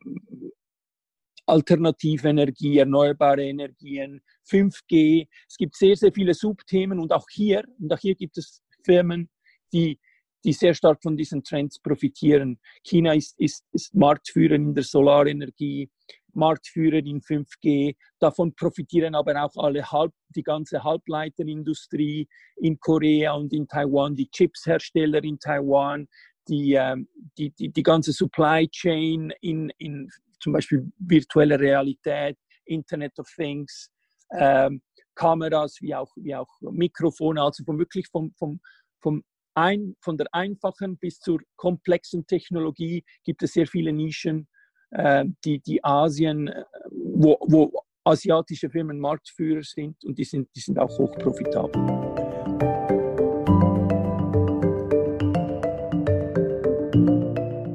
alternative 1.47 2.29
Energie, 2.29 2.77
erneuerbare 2.77 3.43
Energien, 3.43 4.21
5G. 4.47 5.27
Es 5.49 5.57
gibt 5.57 5.75
sehr, 5.75 5.95
sehr 5.95 6.13
viele 6.13 6.35
Subthemen 6.35 6.99
und 6.99 7.11
auch 7.11 7.25
hier, 7.31 7.63
und 7.79 7.91
auch 7.91 7.99
hier 7.99 8.13
gibt 8.13 8.37
es 8.37 8.61
Firmen, 8.83 9.27
die 9.73 9.99
die 10.43 10.53
sehr 10.53 10.73
stark 10.73 11.01
von 11.01 11.17
diesen 11.17 11.43
Trends 11.43 11.79
profitieren. 11.79 12.59
China 12.83 13.13
ist, 13.13 13.39
ist, 13.39 13.65
ist 13.71 13.93
Marktführer 13.93 14.55
in 14.55 14.73
der 14.73 14.83
Solarenergie, 14.83 15.89
Marktführer 16.33 16.97
in 16.97 17.21
5G. 17.21 17.95
Davon 18.19 18.53
profitieren 18.55 19.15
aber 19.15 19.43
auch 19.43 19.55
alle 19.55 19.91
Halb, 19.91 20.13
die 20.35 20.43
ganze 20.43 20.83
Halbleiterindustrie 20.83 22.27
in 22.57 22.79
Korea 22.79 23.33
und 23.33 23.53
in 23.53 23.67
Taiwan, 23.67 24.15
die 24.15 24.29
Chipshersteller 24.29 25.23
in 25.23 25.39
Taiwan, 25.39 26.07
die, 26.47 26.73
ähm, 26.73 27.07
die, 27.37 27.51
die, 27.51 27.69
die 27.69 27.83
ganze 27.83 28.13
Supply 28.13 28.67
Chain 28.69 29.31
in, 29.41 29.71
in 29.77 30.09
zum 30.39 30.53
Beispiel 30.53 30.91
virtuelle 30.97 31.59
Realität, 31.59 32.37
Internet 32.65 33.17
of 33.19 33.27
Things, 33.35 33.91
ähm, 34.37 34.81
Kameras 35.13 35.77
wie 35.81 35.93
auch, 35.93 36.11
wie 36.15 36.35
auch 36.35 36.49
Mikrofone, 36.61 37.41
also 37.41 37.63
vom, 37.63 37.77
wirklich 37.77 38.07
vom, 38.07 38.33
vom, 38.37 38.59
vom 39.01 39.23
ein, 39.55 39.95
von 39.99 40.17
der 40.17 40.27
einfachen 40.33 40.97
bis 40.97 41.19
zur 41.19 41.39
komplexen 41.55 42.25
Technologie 42.25 43.03
gibt 43.23 43.43
es 43.43 43.53
sehr 43.53 43.67
viele 43.67 43.91
Nischen, 43.93 44.47
äh, 44.91 45.25
die, 45.45 45.59
die 45.59 45.83
Asien, 45.83 46.47
äh, 46.47 46.63
wo, 46.89 47.37
wo 47.47 47.83
asiatische 48.03 48.69
Firmen 48.69 48.99
Marktführer 48.99 49.63
sind 49.63 50.03
und 50.03 50.17
die 50.17 50.23
sind, 50.23 50.49
die 50.55 50.59
sind 50.59 50.79
auch 50.79 50.97
hoch 50.97 51.11
profitabel. 51.19 51.81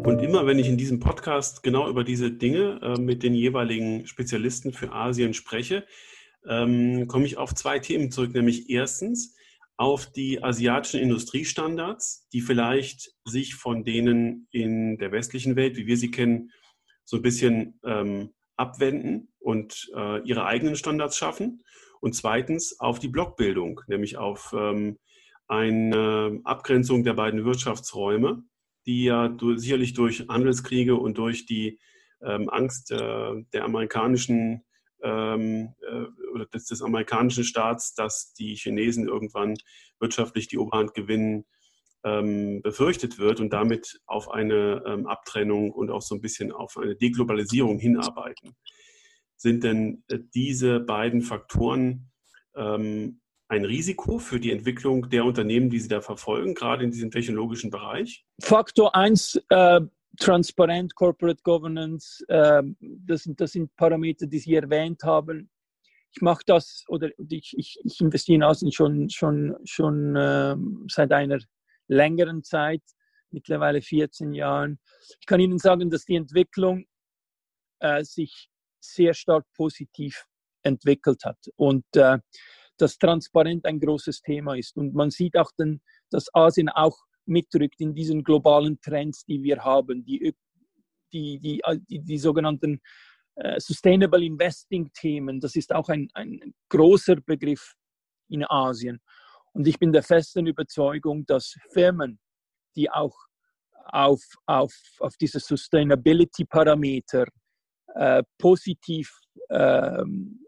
Und 0.04 0.22
immer 0.22 0.46
wenn 0.46 0.58
ich 0.58 0.68
in 0.68 0.76
diesem 0.76 0.98
Podcast 0.98 1.62
genau 1.62 1.88
über 1.88 2.04
diese 2.04 2.30
Dinge 2.30 2.80
äh, 2.82 3.00
mit 3.00 3.22
den 3.22 3.34
jeweiligen 3.34 4.06
Spezialisten 4.06 4.72
für 4.72 4.92
Asien 4.92 5.34
spreche, 5.34 5.84
ähm, 6.48 7.06
komme 7.06 7.26
ich 7.26 7.36
auf 7.36 7.54
zwei 7.54 7.78
Themen 7.78 8.10
zurück, 8.10 8.34
nämlich 8.34 8.70
erstens, 8.70 9.36
auf 9.76 10.10
die 10.10 10.42
asiatischen 10.42 11.00
Industriestandards, 11.00 12.26
die 12.32 12.40
vielleicht 12.40 13.12
sich 13.24 13.54
von 13.54 13.84
denen 13.84 14.48
in 14.50 14.96
der 14.98 15.12
westlichen 15.12 15.56
Welt, 15.56 15.76
wie 15.76 15.86
wir 15.86 15.96
sie 15.96 16.10
kennen, 16.10 16.50
so 17.04 17.16
ein 17.16 17.22
bisschen 17.22 17.78
ähm, 17.84 18.30
abwenden 18.56 19.32
und 19.38 19.90
äh, 19.94 20.22
ihre 20.22 20.46
eigenen 20.46 20.76
Standards 20.76 21.16
schaffen. 21.16 21.62
Und 22.00 22.14
zweitens 22.14 22.80
auf 22.80 22.98
die 22.98 23.08
Blockbildung, 23.08 23.80
nämlich 23.86 24.16
auf 24.16 24.54
ähm, 24.56 24.98
eine 25.46 26.40
Abgrenzung 26.44 27.04
der 27.04 27.14
beiden 27.14 27.44
Wirtschaftsräume, 27.44 28.42
die 28.86 29.04
ja 29.04 29.28
durch, 29.28 29.60
sicherlich 29.60 29.94
durch 29.94 30.26
Handelskriege 30.28 30.96
und 30.96 31.18
durch 31.18 31.46
die 31.46 31.78
ähm, 32.22 32.48
Angst 32.48 32.90
äh, 32.90 33.42
der 33.52 33.64
amerikanischen 33.64 34.64
ähm, 35.06 35.74
äh, 35.88 36.30
oder 36.32 36.46
des, 36.46 36.66
des, 36.66 36.82
amerikanischen 36.82 37.44
Staats, 37.44 37.94
dass 37.94 38.34
die 38.34 38.56
Chinesen 38.56 39.06
irgendwann 39.06 39.56
wirtschaftlich 40.00 40.48
die 40.48 40.58
Oberhand 40.58 40.94
gewinnen, 40.94 41.44
ähm, 42.04 42.60
befürchtet 42.62 43.18
wird 43.18 43.40
und 43.40 43.52
damit 43.52 44.00
auf 44.06 44.30
eine 44.30 44.82
ähm, 44.86 45.06
Abtrennung 45.06 45.70
und 45.70 45.90
auch 45.90 46.02
so 46.02 46.14
ein 46.14 46.20
bisschen 46.20 46.52
auf 46.52 46.76
eine 46.76 46.96
Deglobalisierung 46.96 47.78
hinarbeiten. 47.78 48.56
Sind 49.36 49.64
denn 49.64 50.02
äh, 50.08 50.18
diese 50.34 50.80
beiden 50.80 51.22
Faktoren 51.22 52.10
ähm, 52.56 53.20
ein 53.48 53.64
Risiko 53.64 54.18
für 54.18 54.40
die 54.40 54.50
Entwicklung 54.50 55.08
der 55.08 55.24
Unternehmen, 55.24 55.70
die 55.70 55.78
Sie 55.78 55.88
da 55.88 56.00
verfolgen, 56.00 56.54
gerade 56.54 56.82
in 56.82 56.90
diesem 56.90 57.12
technologischen 57.12 57.70
Bereich? 57.70 58.24
Faktor 58.40 58.96
1, 58.96 59.40
äh, 59.50 59.80
transparent, 60.18 60.94
Corporate 60.94 61.42
Governance, 61.42 62.24
äh, 62.28 62.62
das, 62.80 63.22
sind, 63.22 63.40
das 63.40 63.52
sind 63.52 63.74
Parameter, 63.76 64.26
die 64.26 64.38
Sie 64.38 64.54
erwähnt 64.54 65.02
haben. 65.02 65.50
Ich 66.12 66.22
mache 66.22 66.42
das 66.46 66.84
oder 66.88 67.10
ich, 67.28 67.54
ich, 67.56 67.78
ich 67.84 68.00
investiere 68.00 68.36
in 68.36 68.42
Asien 68.42 68.72
schon, 68.72 69.10
schon, 69.10 69.54
schon 69.64 70.16
äh, 70.16 70.56
seit 70.88 71.12
einer 71.12 71.38
längeren 71.88 72.42
Zeit, 72.42 72.82
mittlerweile 73.30 73.82
14 73.82 74.32
Jahren. 74.32 74.78
Ich 75.20 75.26
kann 75.26 75.40
Ihnen 75.40 75.58
sagen, 75.58 75.90
dass 75.90 76.04
die 76.04 76.16
Entwicklung 76.16 76.86
äh, 77.80 78.02
sich 78.04 78.48
sehr 78.80 79.14
stark 79.14 79.44
positiv 79.54 80.24
entwickelt 80.62 81.24
hat 81.24 81.38
und 81.56 81.84
äh, 81.96 82.18
dass 82.78 82.98
Transparenz 82.98 83.64
ein 83.64 83.80
großes 83.80 84.22
Thema 84.22 84.56
ist. 84.56 84.76
Und 84.76 84.94
man 84.94 85.10
sieht 85.10 85.36
auch, 85.36 85.50
dann, 85.56 85.80
dass 86.10 86.32
Asien 86.34 86.68
auch 86.68 86.96
mitrückt 87.26 87.80
in 87.80 87.94
diesen 87.94 88.22
globalen 88.22 88.80
Trends, 88.80 89.24
die 89.24 89.42
wir 89.42 89.64
haben, 89.64 90.04
die, 90.04 90.34
die, 91.12 91.38
die, 91.38 91.60
die, 91.88 92.00
die 92.00 92.18
sogenannten 92.18 92.80
äh, 93.36 93.60
Sustainable 93.60 94.24
Investing-Themen. 94.24 95.40
Das 95.40 95.56
ist 95.56 95.74
auch 95.74 95.88
ein, 95.88 96.08
ein 96.14 96.54
großer 96.68 97.16
Begriff 97.16 97.74
in 98.28 98.44
Asien. 98.44 99.00
Und 99.52 99.66
ich 99.66 99.78
bin 99.78 99.92
der 99.92 100.02
festen 100.02 100.46
Überzeugung, 100.46 101.24
dass 101.26 101.54
Firmen, 101.72 102.18
die 102.74 102.90
auch 102.90 103.16
auf, 103.86 104.22
auf, 104.46 104.74
auf 104.98 105.16
diese 105.16 105.40
Sustainability-Parameter 105.40 107.26
äh, 107.94 108.22
positiv 108.38 109.18
ähm, 109.50 110.44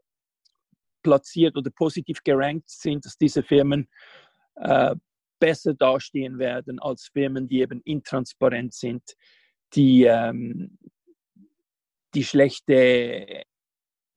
platziert 1.02 1.56
oder 1.56 1.70
positiv 1.70 2.22
gerankt 2.22 2.68
sind, 2.68 3.04
dass 3.04 3.16
diese 3.16 3.42
Firmen 3.42 3.88
äh, 4.56 4.94
besser 5.38 5.74
dastehen 5.74 6.38
werden 6.38 6.78
als 6.78 7.08
Firmen, 7.12 7.48
die 7.48 7.60
eben 7.60 7.80
intransparent 7.82 8.74
sind, 8.74 9.02
die, 9.74 10.04
ähm, 10.04 10.78
die 12.14 12.24
schlechte 12.24 13.44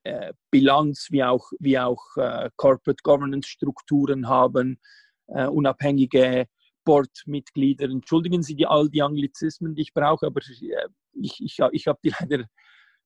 äh, 0.04 0.34
Bilanz 0.50 1.08
wie 1.12 1.24
auch, 1.24 1.52
wie 1.60 1.78
auch 1.78 2.04
äh, 2.16 2.50
Corporate 2.56 3.02
Governance 3.04 3.50
Strukturen 3.50 4.28
haben, 4.28 4.80
äh, 5.28 5.48
unabhängige 5.48 6.48
Boardmitglieder. 6.84 7.86
Entschuldigen 7.86 8.44
Sie 8.44 8.56
die, 8.56 8.66
all 8.66 8.90
die 8.90 9.02
Anglizismen, 9.02 9.76
die 9.76 9.84
ich 9.84 9.94
brauche, 9.94 10.26
aber 10.26 10.42
äh, 10.42 10.88
ich, 11.14 11.42
ich, 11.44 11.60
ich 11.72 11.88
habe 11.88 12.00
die 12.04 12.14
leider 12.20 12.46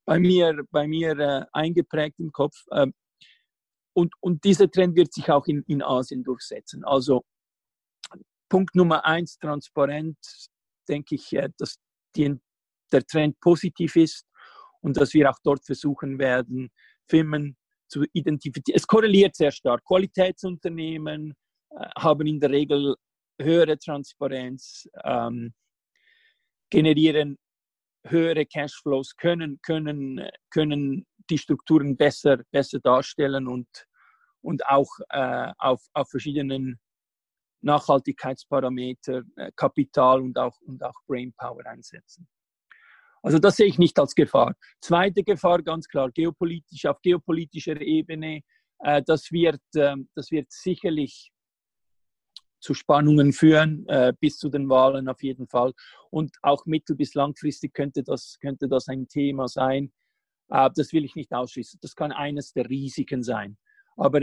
bei 0.06 0.20
mir, 0.20 0.64
bei 0.72 0.88
mir 0.88 1.20
äh, 1.20 1.46
eingeprägt 1.52 2.20
im 2.20 2.32
Kopf. 2.32 2.56
Ähm, 2.72 2.94
und, 3.94 4.14
und 4.20 4.44
dieser 4.44 4.70
Trend 4.70 4.96
wird 4.96 5.14
sich 5.14 5.30
auch 5.32 5.48
in, 5.48 5.64
in 5.68 5.82
Asien 5.82 6.24
durchsetzen. 6.24 6.84
Also 6.84 7.24
Punkt 8.50 8.76
Nummer 8.76 9.06
eins, 9.06 9.38
transparent, 9.38 10.18
denke 10.88 11.16
ich, 11.16 11.34
äh, 11.34 11.50
dass 11.58 11.78
die, 12.16 12.36
der 12.92 13.06
Trend 13.06 13.40
positiv 13.40 13.96
ist 13.96 14.26
und 14.82 14.98
dass 14.98 15.14
wir 15.14 15.30
auch 15.30 15.40
dort 15.44 15.66
versuchen 15.66 16.20
werden, 16.20 16.70
Firmen 17.10 17.58
zu 17.88 18.04
identifizieren. 18.14 18.78
Es 18.78 18.88
korreliert 18.88 19.36
sehr 19.36 19.52
stark. 19.52 19.84
Qualitätsunternehmen 19.86 21.34
äh, 21.72 21.88
haben 21.98 22.28
in 22.28 22.40
der 22.40 22.52
Regel 22.52 22.96
höhere 23.40 23.78
Transparenz, 23.78 24.88
ähm, 25.04 25.54
generieren 26.70 27.38
höhere 28.08 28.46
Cashflows, 28.46 29.16
können, 29.18 29.60
können, 29.62 30.28
können 30.52 31.06
die 31.30 31.38
Strukturen 31.38 31.98
besser, 31.98 32.38
besser 32.52 32.80
darstellen 32.80 33.48
und, 33.48 33.68
und 34.42 34.66
auch 34.68 34.90
äh, 35.10 35.52
auf, 35.58 35.82
auf 35.94 36.10
verschiedenen 36.10 36.80
Nachhaltigkeitsparameter, 37.62 39.24
äh, 39.36 39.52
Kapital 39.56 40.22
und 40.22 40.38
auch, 40.38 40.60
und 40.62 40.84
auch 40.84 40.96
Brainpower 41.08 41.66
einsetzen. 41.66 42.28
Also 43.24 43.40
das 43.40 43.56
sehe 43.56 43.66
ich 43.66 43.80
nicht 43.80 43.98
als 43.98 44.14
Gefahr. 44.14 44.56
Zweite 44.82 45.24
Gefahr, 45.24 45.64
ganz 45.64 45.88
klar, 45.88 46.12
geopolitisch, 46.12 46.86
auf 46.86 47.02
geopolitischer 47.02 47.82
Ebene, 47.82 48.42
äh, 48.80 49.02
das, 49.04 49.32
wird, 49.32 49.62
äh, 49.74 49.96
das 50.14 50.30
wird 50.30 50.52
sicherlich 50.52 51.32
zu 52.60 52.74
Spannungen 52.74 53.34
führen, 53.34 53.88
äh, 53.88 54.14
bis 54.20 54.38
zu 54.38 54.50
den 54.50 54.70
Wahlen 54.70 55.08
auf 55.08 55.22
jeden 55.24 55.48
Fall. 55.48 55.74
Und 56.10 56.36
auch 56.42 56.66
mittel- 56.66 56.96
bis 56.96 57.14
langfristig 57.14 57.74
könnte 57.74 58.04
das, 58.04 58.38
könnte 58.40 58.68
das 58.68 58.88
ein 58.88 59.08
Thema 59.08 59.48
sein. 59.48 59.92
Äh, 60.50 60.70
das 60.76 60.94
will 60.94 61.06
ich 61.06 61.16
nicht 61.16 61.32
ausschließen. 61.34 61.80
Das 61.82 61.96
kann 61.96 62.12
eines 62.12 62.54
der 62.54 62.70
Risiken 62.70 63.24
sein. 63.24 63.58
Aber 63.98 64.22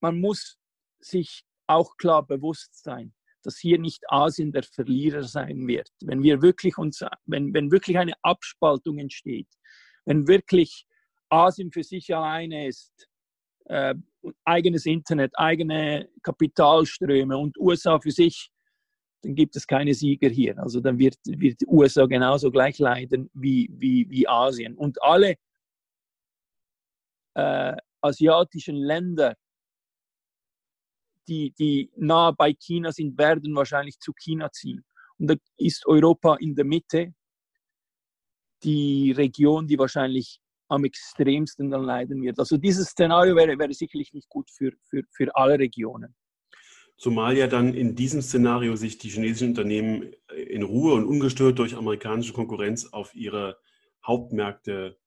man 0.00 0.20
muss 0.20 0.58
sich 1.00 1.44
auch 1.72 1.96
klar 1.96 2.26
bewusst 2.26 2.82
sein, 2.82 3.12
dass 3.42 3.58
hier 3.58 3.78
nicht 3.78 4.04
Asien 4.08 4.52
der 4.52 4.62
Verlierer 4.62 5.24
sein 5.24 5.66
wird. 5.66 5.90
Wenn 6.00 6.22
wir 6.22 6.42
wirklich 6.42 6.78
uns, 6.78 7.04
wenn, 7.26 7.52
wenn 7.54 7.70
wirklich 7.70 7.98
eine 7.98 8.14
Abspaltung 8.22 8.98
entsteht, 8.98 9.48
wenn 10.04 10.28
wirklich 10.28 10.86
Asien 11.28 11.72
für 11.72 11.82
sich 11.82 12.14
alleine 12.14 12.68
ist, 12.68 13.08
äh, 13.66 13.94
eigenes 14.44 14.86
Internet, 14.86 15.32
eigene 15.38 16.08
Kapitalströme 16.22 17.36
und 17.36 17.58
USA 17.58 17.98
für 17.98 18.10
sich, 18.10 18.50
dann 19.22 19.34
gibt 19.34 19.56
es 19.56 19.66
keine 19.66 19.94
Sieger 19.94 20.28
hier. 20.28 20.58
Also 20.58 20.80
dann 20.80 20.98
wird, 20.98 21.16
wird 21.26 21.60
die 21.60 21.66
USA 21.66 22.06
genauso 22.06 22.50
gleich 22.50 22.78
leiden 22.78 23.30
wie, 23.34 23.70
wie, 23.72 24.08
wie 24.10 24.26
Asien. 24.28 24.76
Und 24.76 25.00
alle 25.02 25.36
äh, 27.34 27.76
asiatischen 28.00 28.76
Länder 28.76 29.36
die, 31.32 31.54
die 31.58 31.90
nah 31.96 32.30
bei 32.30 32.52
China 32.52 32.92
sind, 32.92 33.18
werden 33.18 33.54
wahrscheinlich 33.54 33.98
zu 33.98 34.12
China 34.12 34.50
ziehen. 34.52 34.84
Und 35.18 35.28
da 35.28 35.34
ist 35.56 35.86
Europa 35.86 36.36
in 36.36 36.54
der 36.54 36.64
Mitte 36.64 37.14
die 38.62 39.12
Region, 39.12 39.66
die 39.66 39.78
wahrscheinlich 39.78 40.40
am 40.68 40.84
extremsten 40.84 41.70
dann 41.70 41.84
leiden 41.84 42.22
wird. 42.22 42.38
Also 42.38 42.56
dieses 42.56 42.88
Szenario 42.88 43.34
wäre, 43.36 43.58
wäre 43.58 43.74
sicherlich 43.74 44.12
nicht 44.12 44.28
gut 44.28 44.50
für, 44.50 44.72
für, 44.84 45.02
für 45.10 45.34
alle 45.34 45.58
Regionen. 45.58 46.14
Zumal 46.96 47.36
ja 47.36 47.46
dann 47.46 47.74
in 47.74 47.96
diesem 47.96 48.22
Szenario 48.22 48.76
sich 48.76 48.98
die 48.98 49.08
chinesischen 49.08 49.48
Unternehmen 49.48 50.12
in 50.34 50.62
Ruhe 50.62 50.94
und 50.94 51.04
ungestört 51.04 51.58
durch 51.58 51.76
amerikanische 51.76 52.32
Konkurrenz 52.32 52.86
auf 52.92 53.14
ihre 53.14 53.58
Hauptmärkte 54.06 54.98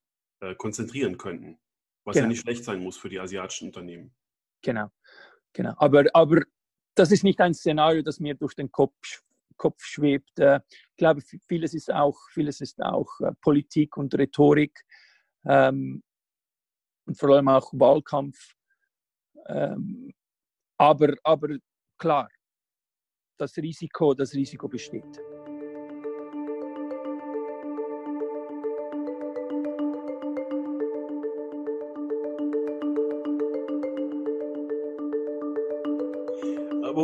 äh, 0.41 0.55
konzentrieren 0.55 1.17
könnten. 1.17 1.57
Was 2.03 2.15
genau. 2.15 2.25
ja 2.25 2.29
nicht 2.29 2.41
schlecht 2.41 2.63
sein 2.63 2.83
muss 2.83 2.97
für 2.97 3.09
die 3.09 3.19
asiatischen 3.19 3.67
Unternehmen. 3.67 4.13
Genau. 4.61 4.91
Genau. 5.55 5.73
Aber, 5.77 6.03
aber 6.13 6.41
das 6.95 7.11
ist 7.11 7.23
nicht 7.23 7.39
ein 7.39 7.53
Szenario, 7.53 8.01
das 8.01 8.19
mir 8.19 8.35
durch 8.35 8.55
den 8.55 8.71
Kopf, 8.71 9.23
Kopf 9.55 9.81
schwebt. 9.83 10.37
Äh, 10.37 10.59
ich 10.91 10.97
glaube, 10.97 11.21
vieles 11.47 11.73
ist 11.73 11.91
auch, 11.91 12.17
vieles 12.31 12.59
ist 12.59 12.81
auch 12.83 13.09
äh, 13.21 13.31
Politik 13.41 13.95
und 13.95 14.13
Rhetorik 14.13 14.83
ähm, 15.45 16.03
und 17.05 17.17
vor 17.17 17.29
allem 17.29 17.47
auch 17.47 17.71
Wahlkampf. 17.73 18.37
Ähm, 19.47 20.13
aber, 20.77 21.15
aber 21.23 21.55
klar, 21.97 22.29
das 23.37 23.55
Risiko, 23.55 24.13
das 24.13 24.33
Risiko 24.33 24.67
besteht. 24.67 25.21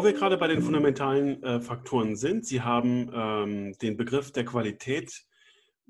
Wo 0.02 0.06
wir 0.06 0.14
gerade 0.14 0.38
bei 0.38 0.48
den 0.48 0.64
fundamentalen 0.64 1.44
äh, 1.44 1.62
Faktoren 1.62 2.16
sind, 2.16 2.44
Sie 2.44 2.62
haben 2.62 3.12
ähm, 3.14 3.74
den 3.84 3.98
Begriff 3.98 4.32
der 4.32 4.46
Qualität 4.46 5.28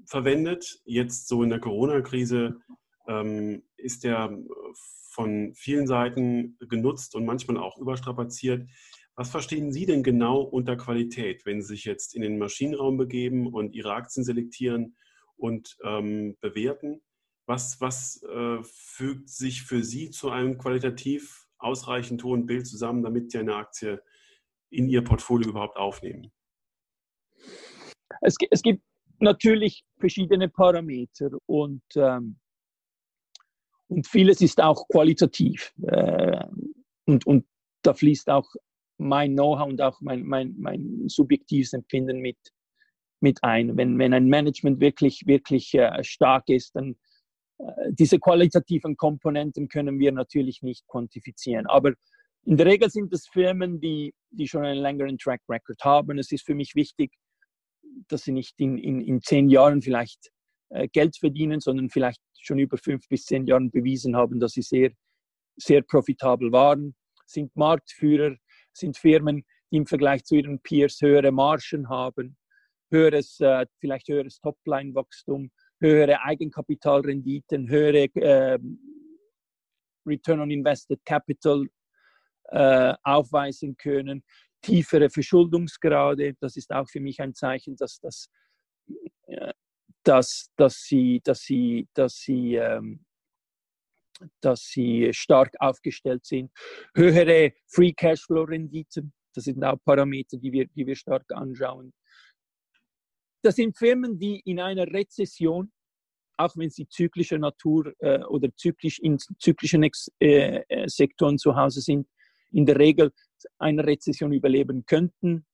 verwendet. 0.06 0.82
Jetzt 0.84 1.30
so 1.30 1.44
in 1.44 1.50
der 1.50 1.62
Corona-Krise 1.62 2.60
ähm, 3.08 3.64
ist 3.78 4.04
der 4.04 4.38
von 5.12 5.54
vielen 5.56 5.88
Seiten 5.88 6.58
genutzt 6.60 7.16
und 7.16 7.24
manchmal 7.24 7.56
auch 7.56 7.78
überstrapaziert. 7.78 8.70
Was 9.16 9.30
verstehen 9.30 9.72
Sie 9.72 9.86
denn 9.86 10.04
genau 10.04 10.42
unter 10.42 10.76
Qualität, 10.76 11.46
wenn 11.46 11.62
Sie 11.62 11.70
sich 11.70 11.86
jetzt 11.86 12.14
in 12.14 12.22
den 12.22 12.38
Maschinenraum 12.38 12.98
begeben 12.98 13.48
und 13.48 13.74
Ihre 13.74 13.94
Aktien 13.94 14.26
selektieren 14.26 14.98
und 15.38 15.78
ähm, 15.86 16.36
bewerten? 16.42 17.02
Was, 17.46 17.80
was 17.80 18.22
äh, 18.24 18.58
fügt 18.62 19.30
sich 19.30 19.64
für 19.64 19.86
Sie 19.86 20.10
zu 20.10 20.32
einem 20.32 20.58
qualitativ 20.58 21.41
ausreichend 21.62 22.24
hohen 22.24 22.46
Bild 22.46 22.68
zusammen, 22.68 23.04
damit 23.04 23.32
Sie 23.32 23.40
eine 23.40 23.56
Aktie 23.56 24.02
in 24.70 24.90
Ihr 24.90 25.04
Portfolio 25.04 25.50
überhaupt 25.50 25.78
aufnehmen? 25.78 26.32
Es, 28.22 28.36
es 28.50 28.62
gibt 28.62 28.84
natürlich 29.20 29.84
verschiedene 30.00 30.50
Parameter 30.50 31.30
und, 31.46 31.84
ähm, 31.96 32.40
und 33.88 34.08
vieles 34.08 34.42
ist 34.42 34.62
auch 34.62 34.88
qualitativ. 34.88 35.74
Äh, 35.84 36.46
und, 37.06 37.26
und 37.26 37.46
da 37.84 37.94
fließt 37.94 38.30
auch 38.30 38.48
mein 38.98 39.34
Know-how 39.34 39.68
und 39.68 39.82
auch 39.82 40.00
mein, 40.02 40.24
mein, 40.24 40.56
mein 40.58 41.04
subjektives 41.08 41.74
Empfinden 41.74 42.20
mit, 42.20 42.38
mit 43.20 43.44
ein. 43.44 43.76
Wenn, 43.78 43.98
wenn 43.98 44.14
ein 44.14 44.28
Management 44.28 44.80
wirklich, 44.80 45.26
wirklich 45.26 45.74
äh, 45.74 46.04
stark 46.04 46.48
ist, 46.50 46.76
dann 46.76 46.96
diese 47.92 48.20
qualitativen 48.20 48.98
Komponenten 48.98 49.68
können 49.68 50.00
wir 50.00 50.12
natürlich 50.12 50.62
nicht 50.62 50.88
quantifizieren. 50.88 51.68
Aber 51.68 51.94
in 52.44 52.58
der 52.58 52.66
Regel 52.66 52.90
sind 52.90 53.14
es 53.14 53.28
Firmen, 53.28 53.80
die, 53.80 54.14
die 54.32 54.48
schon 54.48 54.66
einen 54.66 54.82
längeren 54.82 55.18
Track 55.18 55.42
Record 55.48 55.84
haben. 55.84 56.18
Es 56.18 56.32
ist 56.32 56.46
für 56.46 56.56
mich 56.56 56.76
wichtig, 56.76 57.12
dass 58.08 58.24
sie 58.24 58.32
nicht 58.32 58.60
in, 58.60 58.78
in, 58.78 59.02
in 59.02 59.22
zehn 59.22 59.50
Jahren 59.50 59.82
vielleicht 59.82 60.32
äh, 60.70 60.88
Geld 60.88 61.18
verdienen, 61.18 61.60
sondern 61.60 61.90
vielleicht 61.90 62.20
schon 62.40 62.58
über 62.58 62.78
fünf 62.78 63.08
bis 63.10 63.26
zehn 63.26 63.46
Jahren 63.46 63.70
bewiesen 63.70 64.16
haben, 64.16 64.40
dass 64.40 64.54
sie 64.54 64.64
sehr, 64.64 64.92
sehr 65.58 65.84
profitabel 65.84 66.52
waren, 66.52 66.96
sind 67.26 67.56
Marktführer, 67.56 68.36
sind 68.74 68.98
Firmen, 68.98 69.46
die 69.72 69.78
im 69.78 69.86
Vergleich 69.86 70.24
zu 70.24 70.36
ihren 70.36 70.60
Peers 70.62 71.00
höhere 71.02 71.32
Margen 71.32 71.90
haben, 71.90 72.38
höheres, 72.90 73.40
äh, 73.40 73.66
vielleicht 73.80 74.08
höheres 74.08 74.40
Topline-Wachstum, 74.40 75.52
höhere 75.82 76.22
Eigenkapitalrenditen, 76.24 77.68
höhere 77.68 78.06
äh, 78.16 78.60
Return 80.06 80.40
on 80.40 80.52
Invested 80.52 81.04
Capital 81.06 81.68
äh, 82.46 82.94
aufweisen 83.04 83.76
können, 83.78 84.24
tiefere 84.62 85.10
Verschuldungsgrade. 85.10 86.36
Das 86.40 86.56
ist 86.56 86.72
auch 86.72 86.88
für 86.88 87.00
mich 87.00 87.20
ein 87.20 87.34
Zeichen, 87.34 87.76
dass, 87.76 88.00
dass, 88.00 88.30
äh, 89.28 89.54
dass, 90.04 90.50
dass 90.56 90.84
sie, 90.84 91.22
dass 91.24 91.42
sie, 91.42 91.88
dass 91.94 92.16
sie 92.16 92.56
ähm, 92.56 93.06
dass 94.42 94.68
sie 94.68 95.10
stark 95.14 95.54
aufgestellt 95.60 96.26
sind. 96.26 96.52
Höhere 96.96 97.54
Free 97.68 97.94
Cashflow 97.94 98.44
Renditen, 98.44 99.14
das 99.34 99.46
sind 99.46 99.64
auch 99.64 99.78
Parameter, 99.84 100.38
die 100.38 100.52
wir, 100.52 100.68
die 100.68 100.86
wir 100.86 100.96
stark 100.96 101.26
anschauen. 101.34 101.94
Das 103.42 103.56
sind 103.56 103.78
Firmen, 103.78 104.20
die 104.20 104.40
in 104.46 104.60
einer 104.60 104.88
Rezession, 104.88 105.72
auch 106.38 106.56
wenn 106.56 106.70
sie 106.70 106.88
zyklischer 106.88 107.38
Natur 107.38 107.94
äh, 108.00 108.24
oder 108.24 108.50
zyklisch 108.56 109.00
in 109.00 109.18
zyklischen 109.40 109.84
äh, 109.84 110.64
äh, 110.68 110.88
Sektoren 110.88 111.38
zu 111.38 111.56
Hause 111.56 111.82
sind, 111.82 112.08
in 112.52 112.66
der 112.66 112.78
Regel 112.78 113.12
eine 113.58 113.86
Rezession 113.86 114.34
überleben 114.34 114.86
könnten. 114.86 115.46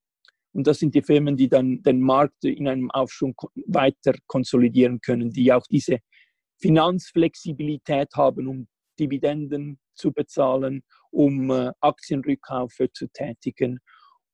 Und 0.52 0.66
das 0.66 0.78
sind 0.78 0.94
die 0.94 1.02
Firmen, 1.02 1.36
die 1.36 1.48
dann 1.48 1.82
den 1.82 2.00
Markt 2.00 2.44
in 2.44 2.68
einem 2.68 2.90
Aufschwung 2.90 3.34
weiter 3.66 4.14
konsolidieren 4.26 5.00
können, 5.00 5.30
die 5.30 5.52
auch 5.52 5.66
diese 5.66 5.98
Finanzflexibilität 6.60 8.08
haben, 8.14 8.48
um 8.48 8.68
Dividenden 8.98 9.78
zu 9.94 10.12
bezahlen, 10.12 10.82
um 11.10 11.50
äh, 11.50 11.70
Aktienrückkäufe 11.80 12.90
zu 12.92 13.08
tätigen 13.08 13.80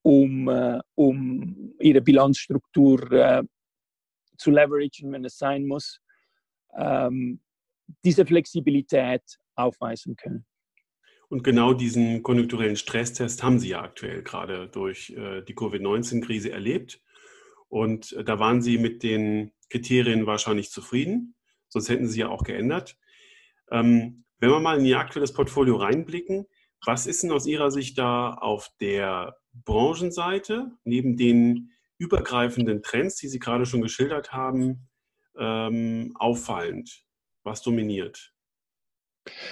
um, 0.04 0.48
äh, 0.48 0.80
um 0.94 1.74
ihre 1.80 2.02
Bilanzstruktur 2.02 3.10
äh, 3.12 3.42
zu 4.36 4.50
leveragen, 4.50 5.12
wenn 5.12 5.24
es 5.24 5.38
sein 5.38 5.66
muss. 5.66 6.00
ähm, 6.76 7.40
diese 8.04 8.24
Flexibilität 8.24 9.22
aufweisen 9.54 10.16
können. 10.16 10.46
Und 11.28 11.42
genau 11.42 11.74
diesen 11.74 12.22
konjunkturellen 12.22 12.76
Stresstest 12.76 13.42
haben 13.42 13.58
Sie 13.58 13.68
ja 13.68 13.82
aktuell 13.82 14.22
gerade 14.22 14.68
durch 14.68 15.10
äh, 15.10 15.42
die 15.42 15.54
Covid-19-Krise 15.54 16.50
erlebt. 16.50 17.02
Und 17.68 18.12
äh, 18.12 18.24
da 18.24 18.38
waren 18.38 18.62
Sie 18.62 18.78
mit 18.78 19.02
den 19.02 19.52
Kriterien 19.70 20.26
wahrscheinlich 20.26 20.70
zufrieden, 20.70 21.34
sonst 21.68 21.88
hätten 21.88 22.08
Sie 22.08 22.20
ja 22.20 22.28
auch 22.28 22.44
geändert. 22.44 22.96
Ähm, 23.70 24.24
wenn 24.38 24.50
wir 24.50 24.60
mal 24.60 24.78
in 24.78 24.84
Ihr 24.84 24.98
aktuelles 24.98 25.32
Portfolio 25.32 25.76
reinblicken, 25.76 26.46
was 26.84 27.06
ist 27.06 27.22
denn 27.22 27.32
aus 27.32 27.46
Ihrer 27.46 27.70
Sicht 27.70 27.98
da 27.98 28.34
auf 28.34 28.70
der 28.80 29.36
Branchenseite, 29.64 30.72
neben 30.84 31.16
den 31.16 31.70
übergreifenden 31.98 32.82
Trends, 32.82 33.16
die 33.16 33.28
Sie 33.28 33.38
gerade 33.38 33.66
schon 33.66 33.82
geschildert 33.82 34.32
haben, 34.32 34.88
ähm, 35.38 36.12
auffallend? 36.18 37.04
Was 37.44 37.62
dominiert? 37.62 38.32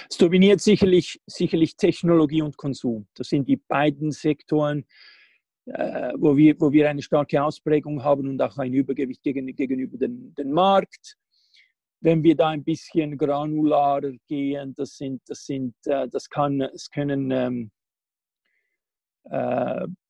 Es 0.09 0.17
dominiert 0.17 0.61
sicherlich, 0.61 1.21
sicherlich 1.25 1.77
Technologie 1.77 2.41
und 2.41 2.57
Konsum. 2.57 3.07
Das 3.15 3.29
sind 3.29 3.47
die 3.47 3.57
beiden 3.57 4.11
Sektoren, 4.11 4.85
äh, 5.65 6.13
wo, 6.17 6.35
wir, 6.37 6.59
wo 6.59 6.71
wir 6.71 6.89
eine 6.89 7.01
starke 7.01 7.43
Ausprägung 7.43 8.03
haben 8.03 8.27
und 8.27 8.41
auch 8.41 8.57
ein 8.57 8.73
Übergewicht 8.73 9.23
gegen, 9.23 9.47
gegenüber 9.55 9.97
dem 9.97 10.33
den 10.35 10.51
Markt. 10.51 11.17
Wenn 12.01 12.21
wir 12.21 12.35
da 12.35 12.49
ein 12.49 12.63
bisschen 12.63 13.17
granularer 13.17 14.11
gehen, 14.27 14.75
das 14.75 14.97
sind, 14.97 15.21
das 15.27 15.45
sind, 15.45 15.73
äh, 15.85 16.07
das 16.09 16.29
kann, 16.29 16.61
es 16.61 16.89
können 16.89 17.31
ähm, 17.31 17.71
äh, 17.71 17.82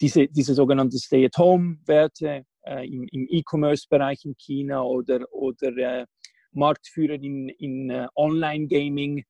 diese, 0.02 0.28
diese 0.28 0.54
sogenannten 0.54 0.97
Stay-at-Home-Werte 0.97 2.45
äh, 2.65 2.88
im, 2.88 3.08
im 3.12 3.28
E-Commerce-Bereich 3.30 4.26
in 4.26 4.36
China 4.38 4.82
oder, 4.84 5.32
oder 5.32 5.78
äh, 5.78 6.06
Marktführer 6.52 7.15
in, 7.15 7.49
in 7.49 7.89
äh, 7.89 8.08
Online-Gaming. 8.15 9.23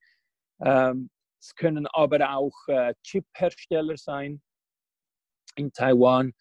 Ähm, 0.62 1.10
es 1.39 1.56
können 1.56 1.88
aber 1.88 2.36
auch 2.36 2.54
äh, 2.67 2.93
Chip-Hersteller 3.04 3.98
sein 3.98 4.41
in 5.56 5.72
Taiwan, 5.72 6.34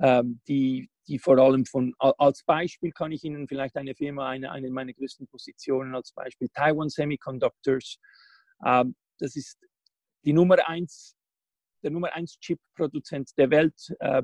ähm, 0.00 0.40
die, 0.48 0.90
die 1.08 1.18
vor 1.18 1.38
allem 1.38 1.64
von, 1.66 1.94
als 1.98 2.44
Beispiel 2.44 2.92
kann 2.92 3.12
ich 3.12 3.24
Ihnen 3.24 3.48
vielleicht 3.48 3.76
eine 3.76 3.94
Firma, 3.94 4.28
eine, 4.28 4.50
eine 4.50 4.70
meiner 4.70 4.92
größten 4.92 5.26
Positionen 5.26 5.94
als 5.94 6.12
Beispiel, 6.12 6.48
Taiwan 6.54 6.88
Semiconductors. 6.88 7.98
Ähm, 8.64 8.94
das 9.18 9.36
ist 9.36 9.58
die 10.24 10.32
Nummer 10.32 10.68
eins, 10.68 11.16
der 11.82 11.90
Nummer 11.90 12.12
eins 12.12 12.38
Chip-Produzent 12.38 13.30
der 13.36 13.50
Welt, 13.50 13.74
äh, 14.00 14.22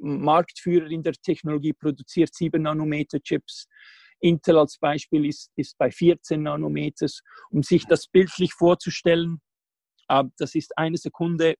Marktführer 0.00 0.86
in 0.86 1.02
der 1.02 1.12
Technologie, 1.12 1.72
produziert 1.72 2.34
7 2.34 2.62
Nanometer 2.62 3.20
Chips. 3.20 3.68
Intel 4.20 4.58
als 4.58 4.78
Beispiel 4.78 5.26
ist, 5.26 5.50
ist 5.56 5.76
bei 5.78 5.90
14 5.90 6.42
Nanometers. 6.42 7.22
Um 7.50 7.62
sich 7.62 7.86
das 7.86 8.06
bildlich 8.06 8.52
vorzustellen, 8.52 9.40
äh, 10.08 10.24
das 10.38 10.54
ist 10.54 10.76
eine 10.76 10.96
Sekunde 10.96 11.56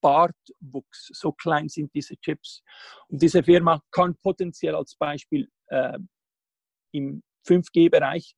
Bartwuchs. 0.00 1.10
So 1.12 1.32
klein 1.32 1.68
sind 1.68 1.92
diese 1.94 2.16
Chips. 2.16 2.62
Und 3.08 3.20
diese 3.22 3.42
Firma 3.42 3.82
kann 3.90 4.16
potenziell 4.22 4.74
als 4.74 4.96
Beispiel 4.96 5.48
äh, 5.68 5.98
im 6.92 7.22
5G-Bereich 7.46 8.34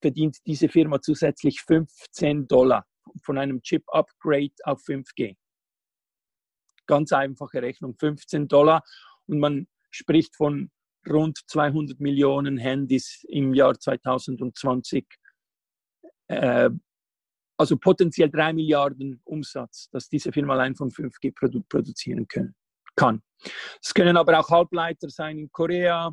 verdient 0.00 0.38
diese 0.46 0.68
Firma 0.68 1.00
zusätzlich 1.00 1.60
15 1.62 2.48
Dollar 2.48 2.84
von 3.22 3.38
einem 3.38 3.62
Chip-Upgrade 3.62 4.54
auf 4.64 4.82
5G. 4.82 5.36
Ganz 6.88 7.12
einfache 7.12 7.62
Rechnung, 7.62 7.94
15 7.96 8.48
Dollar. 8.48 8.82
Und 9.26 9.38
man 9.38 9.68
spricht 9.90 10.34
von 10.34 10.70
rund 11.08 11.38
200 11.46 12.00
Millionen 12.00 12.58
Handys 12.58 13.24
im 13.28 13.54
Jahr 13.54 13.78
2020. 13.78 15.06
Äh, 16.26 16.70
also 17.56 17.76
potenziell 17.76 18.30
3 18.30 18.52
Milliarden 18.52 19.20
Umsatz, 19.24 19.88
dass 19.90 20.08
diese 20.08 20.32
Firma 20.32 20.54
allein 20.54 20.76
von 20.76 20.90
5G 20.90 21.34
produ 21.34 21.62
produzieren 21.68 22.26
können, 22.28 22.54
kann. 22.94 23.22
Es 23.82 23.92
können 23.92 24.16
aber 24.16 24.38
auch 24.38 24.48
Halbleiter 24.48 25.08
sein 25.10 25.38
in 25.38 25.50
Korea. 25.50 26.12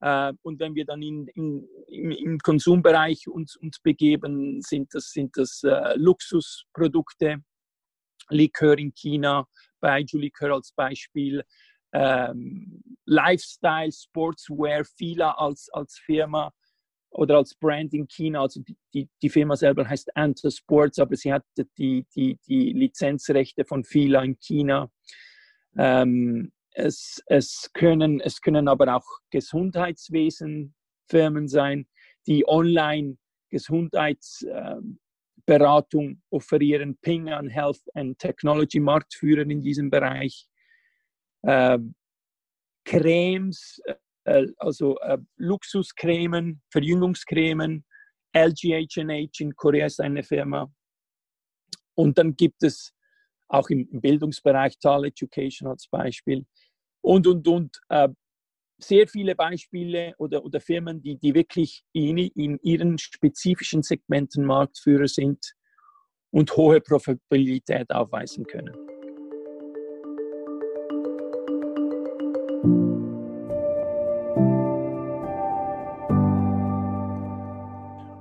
Äh, 0.00 0.32
und 0.42 0.60
wenn 0.60 0.74
wir 0.74 0.84
dann 0.84 1.02
in, 1.02 1.26
in, 1.28 1.66
im, 1.88 2.10
im, 2.10 2.38
Konsumbereich 2.38 3.26
uns, 3.28 3.56
uns 3.56 3.80
begeben, 3.80 4.60
sind 4.60 4.92
das, 4.92 5.10
sind 5.10 5.36
das 5.36 5.62
äh, 5.64 5.94
Luxusprodukte, 5.96 7.38
Likör 8.28 8.78
in 8.78 8.92
China, 8.92 9.46
Baijiu 9.80 10.18
Likör 10.18 10.54
als 10.54 10.72
Beispiel, 10.72 11.44
ähm, 11.92 12.82
Lifestyle, 13.04 13.92
Sportswear, 13.92 14.84
Fila 14.84 15.32
als, 15.32 15.68
als 15.72 15.98
Firma 15.98 16.52
oder 17.10 17.36
als 17.38 17.54
Brand 17.54 17.94
in 17.94 18.08
China. 18.08 18.42
Also 18.42 18.60
die, 18.60 18.76
die, 18.92 19.08
die 19.22 19.30
Firma 19.30 19.56
selber 19.56 19.88
heißt 19.88 20.14
Anta 20.16 20.50
Sports, 20.50 20.98
aber 20.98 21.14
sie 21.16 21.32
hat 21.32 21.44
die, 21.78 22.04
die, 22.14 22.38
die 22.46 22.72
Lizenzrechte 22.72 23.64
von 23.64 23.84
Fila 23.84 24.22
in 24.22 24.38
China. 24.38 24.90
Ähm, 25.78 26.52
es, 26.72 27.22
es, 27.26 27.70
können, 27.72 28.20
es 28.20 28.42
können 28.42 28.68
aber 28.68 28.94
auch 28.94 29.06
Gesundheitswesenfirmen 29.30 31.48
sein, 31.48 31.88
die 32.26 32.46
online 32.46 33.16
Gesundheitsberatung 33.48 34.98
ähm, 35.48 36.22
offerieren. 36.30 36.96
Ping 37.02 37.28
an 37.28 37.48
Health 37.48 37.82
and 37.94 38.18
Technology 38.18 38.80
Marktführer 38.80 39.42
in 39.42 39.62
diesem 39.62 39.90
Bereich 39.90 40.46
äh, 41.42 41.78
Cremes, 42.84 43.80
äh, 44.24 44.46
also 44.58 44.98
äh, 45.00 45.18
Luxuscremen, 45.36 46.62
Verjüngungscremen. 46.70 47.84
LGH&H 48.34 49.30
in 49.40 49.56
Korea 49.56 49.86
ist 49.86 50.00
eine 50.00 50.22
Firma. 50.22 50.70
Und 51.94 52.18
dann 52.18 52.36
gibt 52.36 52.62
es 52.62 52.92
auch 53.48 53.70
im, 53.70 53.88
im 53.90 54.00
Bildungsbereich 54.00 54.78
Tal 54.78 55.06
Education 55.06 55.68
als 55.68 55.88
Beispiel. 55.88 56.44
Und, 57.00 57.26
und, 57.26 57.46
und 57.48 57.80
äh, 57.88 58.08
sehr 58.78 59.08
viele 59.08 59.34
Beispiele 59.34 60.14
oder, 60.18 60.44
oder 60.44 60.60
Firmen, 60.60 61.02
die, 61.02 61.16
die 61.16 61.34
wirklich 61.34 61.82
in, 61.92 62.18
in 62.18 62.58
ihren 62.62 62.98
spezifischen 62.98 63.82
Segmenten 63.82 64.44
Marktführer 64.44 65.08
sind 65.08 65.54
und 66.30 66.56
hohe 66.56 66.80
Profitabilität 66.80 67.90
aufweisen 67.90 68.46
können. 68.46 68.74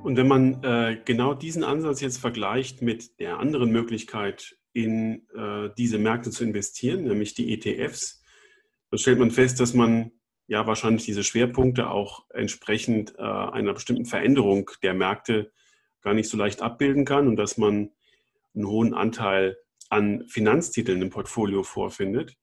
Und 0.03 0.17
wenn 0.17 0.27
man 0.27 0.63
äh, 0.63 1.01
genau 1.03 1.33
diesen 1.33 1.63
Ansatz 1.63 1.99
jetzt 1.99 2.19
vergleicht 2.19 2.81
mit 2.81 3.19
der 3.19 3.39
anderen 3.39 3.71
Möglichkeit, 3.71 4.55
in 4.71 5.27
äh, 5.35 5.69
diese 5.77 5.97
Märkte 5.97 6.29
zu 6.29 6.43
investieren, 6.43 7.03
nämlich 7.03 7.33
die 7.33 7.51
ETFs, 7.53 8.23
dann 8.91 8.97
stellt 8.99 9.19
man 9.19 9.31
fest, 9.31 9.59
dass 9.59 9.73
man 9.73 10.11
ja 10.47 10.67
wahrscheinlich 10.67 11.05
diese 11.05 11.23
Schwerpunkte 11.23 11.89
auch 11.89 12.25
entsprechend 12.29 13.15
äh, 13.17 13.21
einer 13.21 13.73
bestimmten 13.73 14.05
Veränderung 14.05 14.71
der 14.83 14.93
Märkte 14.93 15.51
gar 16.01 16.13
nicht 16.13 16.29
so 16.29 16.37
leicht 16.37 16.61
abbilden 16.61 17.05
kann 17.05 17.27
und 17.27 17.35
dass 17.35 17.57
man 17.57 17.91
einen 18.53 18.67
hohen 18.67 18.93
Anteil 18.93 19.57
an 19.89 20.25
Finanztiteln 20.27 21.01
im 21.01 21.09
Portfolio 21.09 21.63
vorfindet. 21.63 22.37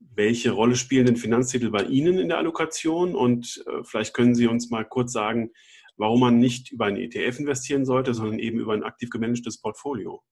Welche 0.00 0.50
Rolle 0.50 0.76
spielen 0.76 1.06
denn 1.06 1.16
Finanztitel 1.16 1.70
bei 1.70 1.84
Ihnen 1.84 2.18
in 2.18 2.28
der 2.28 2.38
Allokation? 2.38 3.14
Und 3.14 3.62
äh, 3.66 3.84
vielleicht 3.84 4.14
können 4.14 4.34
Sie 4.34 4.46
uns 4.46 4.70
mal 4.70 4.84
kurz 4.84 5.12
sagen, 5.12 5.52
warum 5.96 6.20
man 6.20 6.38
nicht 6.38 6.72
über 6.72 6.86
einen 6.86 6.96
ETF 6.96 7.38
investieren 7.38 7.84
sollte, 7.84 8.14
sondern 8.14 8.38
eben 8.38 8.58
über 8.58 8.72
ein 8.72 8.82
aktiv 8.82 9.10
gemanagtes 9.10 9.60
Portfolio? 9.60 10.22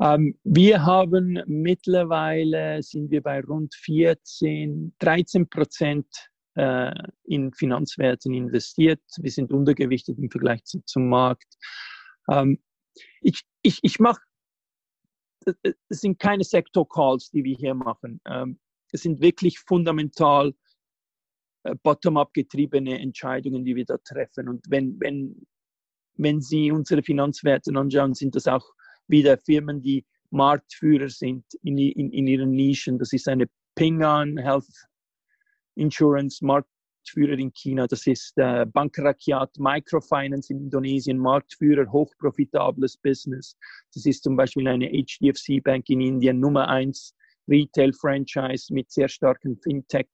Ähm, 0.00 0.38
wir 0.44 0.84
haben 0.84 1.42
mittlerweile, 1.46 2.82
sind 2.82 3.10
wir 3.10 3.22
bei 3.22 3.40
rund 3.40 3.74
14, 3.74 4.94
13 4.98 5.48
Prozent 5.48 6.06
äh, 6.54 6.92
in 7.24 7.52
Finanzwerten 7.52 8.32
investiert. 8.34 9.02
Wir 9.18 9.30
sind 9.30 9.52
untergewichtet 9.52 10.18
im 10.18 10.30
Vergleich 10.30 10.64
zu, 10.64 10.80
zum 10.84 11.08
Markt. 11.08 11.56
Ähm, 12.30 12.58
ich 13.20 13.42
ich, 13.62 13.78
ich 13.82 13.98
mache, 13.98 14.20
es 15.44 16.00
sind 16.00 16.18
keine 16.18 16.44
Sektor-Calls, 16.44 17.30
die 17.30 17.44
wir 17.44 17.56
hier 17.56 17.74
machen. 17.74 18.20
Ähm, 18.26 18.58
es 18.92 19.02
sind 19.02 19.20
wirklich 19.20 19.58
fundamental 19.58 20.54
äh, 21.64 21.74
bottom-up 21.82 22.32
getriebene 22.32 22.98
Entscheidungen, 22.98 23.64
die 23.64 23.76
wir 23.76 23.84
da 23.84 23.98
treffen. 23.98 24.48
Und 24.48 24.64
wenn, 24.68 24.98
wenn, 25.00 25.46
wenn 26.14 26.40
Sie 26.40 26.70
unsere 26.72 27.02
Finanzwerte 27.02 27.72
anschauen, 27.76 28.14
sind 28.14 28.34
das 28.34 28.46
auch 28.46 28.66
wieder 29.08 29.38
Firmen, 29.38 29.82
die 29.82 30.04
Marktführer 30.30 31.08
sind 31.08 31.44
in, 31.62 31.78
in, 31.78 32.12
in 32.12 32.26
ihren 32.26 32.50
Nischen. 32.50 32.98
Das 32.98 33.12
ist 33.12 33.28
eine 33.28 33.48
Ping 33.74 34.02
An 34.02 34.36
Health 34.36 34.66
Insurance 35.76 36.44
Marktführer 36.44 37.38
in 37.38 37.52
China. 37.52 37.86
Das 37.86 38.06
ist 38.06 38.36
äh, 38.36 38.66
Bank 38.66 38.98
Rakyat 38.98 39.58
Microfinance 39.58 40.52
in 40.52 40.64
Indonesien, 40.64 41.18
Marktführer, 41.18 41.90
hochprofitables 41.90 42.96
Business. 42.98 43.56
Das 43.94 44.04
ist 44.04 44.24
zum 44.24 44.36
Beispiel 44.36 44.68
eine 44.68 44.88
HDFC 44.90 45.62
Bank 45.62 45.88
in 45.88 46.00
Indien, 46.00 46.40
Nummer 46.40 46.68
eins 46.68 47.14
Retail 47.48 47.92
Franchise 47.92 48.72
mit 48.72 48.90
sehr 48.90 49.08
starkem 49.08 49.56
Fintech 49.56 50.08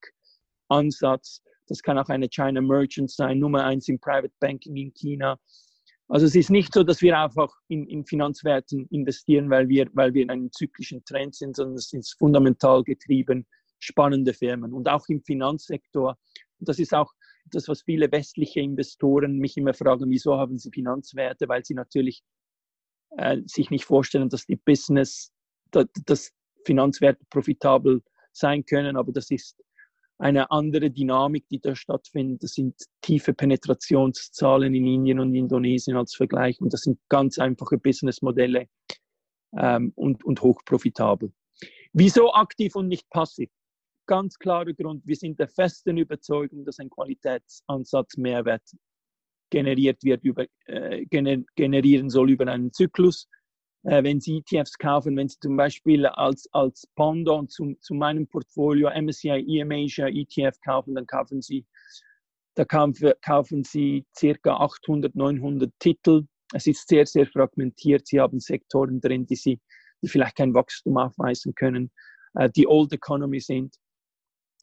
Ansatz. 0.69 1.43
das 1.67 1.83
kann 1.83 1.99
auch 1.99 2.09
eine 2.09 2.29
China 2.29 2.61
Merchant 2.61 3.11
sein, 3.11 3.39
Nummer 3.39 3.65
eins 3.65 3.89
im 3.89 3.99
Private 3.99 4.33
Banking 4.41 4.77
in 4.77 4.95
China. 4.95 5.39
Also 6.09 6.27
es 6.27 6.35
ist 6.35 6.51
nicht 6.51 6.75
so, 6.75 6.83
dass 6.83 7.01
wir 7.01 7.19
einfach 7.19 7.53
in, 7.69 7.87
in 7.87 8.05
Finanzwerten 8.05 8.87
investieren, 8.91 9.49
weil 9.49 9.69
wir, 9.69 9.89
weil 9.95 10.13
wir 10.13 10.23
in 10.23 10.31
einem 10.31 10.53
zyklischen 10.53 11.05
Trend 11.05 11.35
sind, 11.35 11.57
sondern 11.57 11.77
es 11.77 11.89
sind 11.89 12.07
fundamental 12.19 12.83
getrieben 12.83 13.47
spannende 13.85 14.33
Firmen. 14.33 14.73
Und 14.73 14.89
auch 14.89 15.07
im 15.09 15.23
Finanzsektor, 15.23 16.17
das 16.59 16.79
ist 16.79 16.95
auch 16.95 17.13
das, 17.51 17.69
was 17.69 17.83
viele 17.83 18.11
westliche 18.11 18.61
Investoren 18.61 19.39
mich 19.39 19.57
immer 19.57 19.75
fragen, 19.75 20.11
wieso 20.11 20.37
haben 20.37 20.59
sie 20.59 20.71
Finanzwerte, 20.71 21.49
weil 21.49 21.65
sie 21.65 21.75
natürlich 21.75 22.23
äh, 23.19 23.39
sich 23.47 23.71
nicht 23.71 23.85
vorstellen, 23.85 24.29
dass 24.29 24.47
die 24.47 24.57
Business, 24.57 25.33
dass, 25.71 25.87
dass 26.07 26.33
Finanzwerte 26.65 27.25
profitabel 27.31 28.03
sein 28.33 28.65
können, 28.65 28.97
aber 28.97 29.13
das 29.13 29.31
ist 29.31 29.63
eine 30.19 30.51
andere 30.51 30.91
Dynamik, 30.91 31.49
die 31.49 31.61
da 31.61 31.75
stattfindet. 31.75 32.43
Das 32.43 32.53
sind 32.53 32.75
tiefe 33.01 33.35
Penetrationszahlen 33.35 34.75
in 34.75 34.87
Indien 34.87 35.21
und 35.21 35.35
Indonesien 35.35 35.97
als 35.97 36.15
Vergleich 36.15 36.61
und 36.61 36.73
das 36.73 36.83
sind 36.83 36.99
ganz 37.09 37.39
einfache 37.39 37.79
Businessmodelle 37.79 38.69
ähm, 39.57 39.93
und, 39.97 40.25
und 40.25 40.41
hochprofitabel. 40.41 41.33
Wieso 41.93 42.33
aktiv 42.33 42.75
und 42.77 42.89
nicht 42.89 43.09
passiv? 43.11 43.51
Ganz 44.07 44.39
klarer 44.39 44.73
Grund, 44.73 45.07
wir 45.07 45.17
sind 45.17 45.39
der 45.39 45.49
festen 45.49 45.97
Überzeugung, 45.97 46.65
dass 46.65 46.79
ein 46.79 46.91
Qualitätsansatz 46.91 48.17
Mehrwert 48.17 48.63
generiert 49.51 50.03
wird, 50.03 50.25
über, 50.25 50.47
äh, 50.67 51.07
generieren 51.07 52.11
soll 52.11 52.31
über 52.31 52.47
einen 52.49 52.73
Zyklus 52.73 53.29
wenn 53.85 54.21
Sie 54.21 54.39
ETFs 54.39 54.79
kaufen, 54.79 55.17
wenn 55.17 55.29
Sie 55.29 55.39
zum 55.39 55.57
Beispiel 55.57 56.07
als, 56.07 56.49
als 56.53 56.87
Pendant 56.97 57.53
zu, 57.53 57.75
zu 57.81 57.95
meinem 57.95 58.27
Portfolio 58.27 58.91
MSCI 58.91 59.45
EM 59.47 59.71
Asia 59.73 60.09
ETF 60.09 60.59
kaufen, 60.65 60.95
dann 60.95 61.07
kaufen 61.07 61.43
Sie, 61.43 61.67
da 62.55 62.65
kaufen 62.65 63.65
Sie 63.65 64.07
circa 64.17 64.57
800, 64.57 65.15
900 65.15 65.71
Titel. 65.79 66.27
Es 66.55 66.67
ist 66.67 66.89
sehr, 66.89 67.05
sehr 67.05 67.27
fragmentiert. 67.27 68.07
Sie 68.07 68.21
haben 68.21 68.41
Sektoren 68.41 69.01
drin, 69.01 69.27
die, 69.27 69.37
Sie, 69.37 69.61
die 70.03 70.09
vielleicht 70.09 70.37
kein 70.37 70.55
Wachstum 70.55 70.97
aufweisen 70.97 71.55
können, 71.55 71.91
äh, 72.35 72.49
die 72.49 72.67
Old 72.67 72.93
Economy 72.93 73.41
sind. 73.41 73.77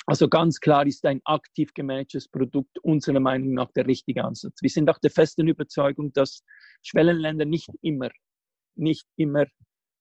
Also 0.08 0.28
ganz 0.28 0.60
klar 0.60 0.88
ist 0.88 1.06
ein 1.06 1.22
aktiv 1.26 1.76
gemanagtes 1.76 2.28
Produkt 2.28 2.80
unserer 2.80 3.20
Meinung 3.20 3.54
nach 3.54 3.72
der 3.74 3.86
richtige 3.86 4.24
Ansatz. 4.24 4.60
Wir 4.62 4.70
sind 4.70 4.90
auch 4.90 4.98
der 4.98 5.12
festen 5.12 5.48
Überzeugung, 5.48 6.12
dass 6.14 6.44
Schwellenländer 6.82 7.46
nicht 7.46 7.70
immer 7.84 8.10
nicht 8.76 9.06
immer 9.16 9.46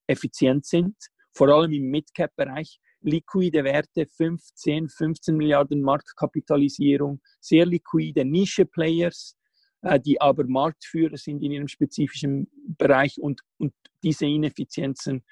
effizient 0.07 0.67
sind, 0.67 0.97
vor 1.33 1.49
allem 1.49 1.73
im 1.73 1.91
Mid-Cap-Bereich. 1.91 2.79
Liquide 3.03 3.65
Werte, 3.65 4.07
15, 4.07 4.89
15 4.89 5.37
Milliarden 5.37 5.81
Marktkapitalisierung, 5.81 7.21
sehr 7.41 7.65
liquide 7.65 8.25
Nische-Players, 8.25 9.37
äh, 9.83 9.99
die 9.99 10.21
aber 10.21 10.45
Marktführer 10.47 11.17
sind 11.17 11.43
in 11.43 11.53
ihrem 11.53 11.69
spezifischen 11.69 12.51
Bereich 12.77 13.19
und, 13.19 13.41
und 13.59 13.73
diese 14.03 14.27
Ineffizienzen 14.27 15.25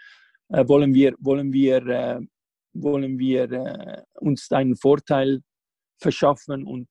äh, 0.48 0.66
wollen 0.66 0.94
wir, 0.94 1.14
wollen 1.18 1.53
wir, 1.53 1.87
äh, 1.87 2.20
wollen 2.72 3.18
wir 3.18 4.05
uns 4.14 4.51
einen 4.51 4.77
Vorteil 4.77 5.42
verschaffen 6.01 6.64
und, 6.64 6.88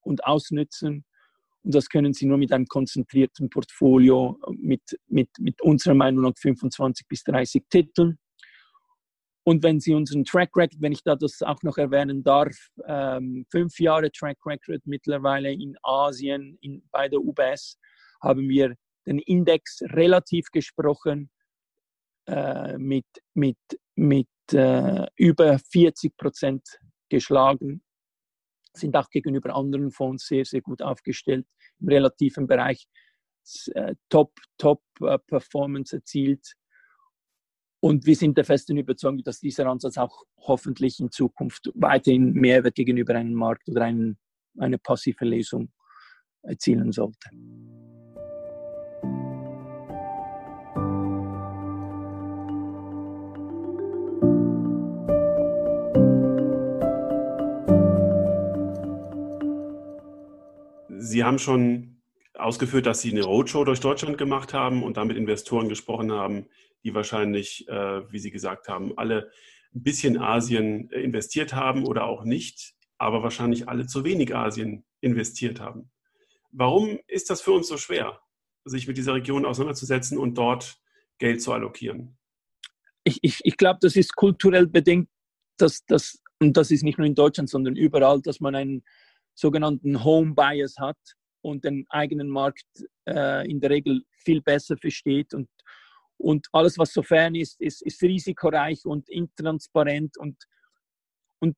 und 0.00 0.24
ausnützen. 0.24 1.04
Und 1.62 1.74
das 1.74 1.88
können 1.88 2.12
Sie 2.12 2.26
nur 2.26 2.38
mit 2.38 2.52
einem 2.52 2.66
konzentrierten 2.66 3.50
Portfolio 3.50 4.38
mit, 4.56 4.82
mit, 5.08 5.28
mit 5.38 5.60
unserer 5.60 5.94
Meinung 5.94 6.24
nach 6.24 6.36
25 6.36 7.06
bis 7.06 7.22
30 7.24 7.64
Titeln. 7.68 8.18
Und 9.44 9.62
wenn 9.62 9.80
Sie 9.80 9.94
unseren 9.94 10.24
Track 10.24 10.50
Record, 10.56 10.80
wenn 10.80 10.92
ich 10.92 11.02
da 11.02 11.16
das 11.16 11.42
auch 11.42 11.62
noch 11.62 11.76
erwähnen 11.78 12.22
darf, 12.22 12.54
ähm, 12.86 13.44
fünf 13.50 13.78
Jahre 13.78 14.10
Track 14.12 14.38
Record 14.46 14.82
mittlerweile 14.86 15.52
in 15.52 15.76
Asien, 15.82 16.56
in, 16.60 16.82
bei 16.92 17.08
der 17.08 17.20
UBS, 17.20 17.78
haben 18.22 18.48
wir 18.48 18.74
den 19.06 19.18
Index 19.18 19.80
relativ 19.82 20.50
gesprochen 20.52 21.30
äh, 22.26 22.76
mit, 22.78 23.06
mit, 23.34 23.58
mit 23.96 24.28
äh, 24.52 25.06
über 25.16 25.58
40 25.58 26.16
Prozent 26.16 26.62
geschlagen 27.08 27.82
sind 28.80 28.96
auch 28.96 29.08
gegenüber 29.10 29.54
anderen 29.54 29.90
Fonds 29.90 30.26
sehr, 30.26 30.44
sehr 30.44 30.60
gut 30.60 30.82
aufgestellt 30.82 31.46
im 31.80 31.88
relativen 31.88 32.46
Bereich. 32.46 32.86
Äh, 33.74 33.94
top, 34.08 34.32
top 34.58 34.82
äh, 35.00 35.18
Performance 35.18 35.96
erzielt. 35.96 36.54
Und 37.82 38.04
wir 38.04 38.14
sind 38.14 38.36
der 38.36 38.44
festen 38.44 38.76
Überzeugung, 38.76 39.22
dass 39.22 39.40
dieser 39.40 39.66
Ansatz 39.66 39.96
auch 39.96 40.24
hoffentlich 40.36 41.00
in 41.00 41.10
Zukunft 41.10 41.70
weiterhin 41.74 42.32
Mehrwert 42.32 42.74
gegenüber 42.74 43.14
einem 43.14 43.32
Markt 43.32 43.68
oder 43.68 43.84
einen, 43.84 44.18
eine 44.58 44.78
passive 44.78 45.24
Lesung 45.24 45.72
erzielen 46.42 46.92
sollte. 46.92 47.30
Sie 61.00 61.24
haben 61.24 61.38
schon 61.38 62.02
ausgeführt, 62.34 62.86
dass 62.86 63.00
Sie 63.00 63.10
eine 63.10 63.24
Roadshow 63.24 63.64
durch 63.64 63.80
Deutschland 63.80 64.18
gemacht 64.18 64.54
haben 64.54 64.82
und 64.82 64.96
damit 64.96 65.16
Investoren 65.16 65.68
gesprochen 65.68 66.12
haben, 66.12 66.46
die 66.84 66.94
wahrscheinlich, 66.94 67.66
äh, 67.68 68.12
wie 68.12 68.18
Sie 68.18 68.30
gesagt 68.30 68.68
haben, 68.68 68.96
alle 68.96 69.30
ein 69.74 69.82
bisschen 69.82 70.18
Asien 70.18 70.90
investiert 70.90 71.54
haben 71.54 71.86
oder 71.86 72.04
auch 72.04 72.24
nicht, 72.24 72.74
aber 72.98 73.22
wahrscheinlich 73.22 73.68
alle 73.68 73.86
zu 73.86 74.04
wenig 74.04 74.34
Asien 74.34 74.84
investiert 75.00 75.60
haben. 75.60 75.90
Warum 76.52 76.98
ist 77.06 77.30
das 77.30 77.40
für 77.40 77.52
uns 77.52 77.68
so 77.68 77.76
schwer, 77.76 78.20
sich 78.64 78.86
mit 78.86 78.96
dieser 78.96 79.14
Region 79.14 79.46
auseinanderzusetzen 79.46 80.18
und 80.18 80.36
dort 80.36 80.78
Geld 81.18 81.40
zu 81.40 81.52
allokieren? 81.52 82.18
Ich, 83.04 83.18
ich, 83.22 83.40
ich 83.44 83.56
glaube, 83.56 83.78
das 83.80 83.96
ist 83.96 84.14
kulturell 84.16 84.66
bedingt, 84.66 85.08
dass 85.56 85.84
das, 85.86 86.22
und 86.40 86.56
das 86.56 86.70
ist 86.70 86.82
nicht 86.82 86.98
nur 86.98 87.06
in 87.06 87.14
Deutschland, 87.14 87.48
sondern 87.48 87.76
überall, 87.76 88.20
dass 88.20 88.40
man 88.40 88.54
einen 88.54 88.82
sogenannten 89.40 90.04
Home 90.04 90.34
Bias 90.34 90.76
hat 90.78 90.98
und 91.42 91.64
den 91.64 91.86
eigenen 91.88 92.28
Markt 92.28 92.66
äh, 93.08 93.50
in 93.50 93.60
der 93.60 93.70
Regel 93.70 94.02
viel 94.10 94.42
besser 94.42 94.76
versteht 94.76 95.32
und, 95.32 95.48
und 96.18 96.46
alles, 96.52 96.76
was 96.76 96.92
so 96.92 97.02
fern 97.02 97.34
ist, 97.34 97.60
ist, 97.60 97.82
ist 97.82 98.02
risikoreich 98.02 98.84
und 98.84 99.08
intransparent 99.08 100.18
und, 100.18 100.36
und 101.38 101.56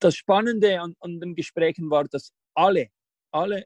das 0.00 0.16
Spannende 0.16 0.80
an, 0.80 0.94
an 1.00 1.20
den 1.20 1.34
Gesprächen 1.34 1.88
war, 1.90 2.04
dass 2.04 2.32
alle, 2.54 2.88
alle 3.30 3.64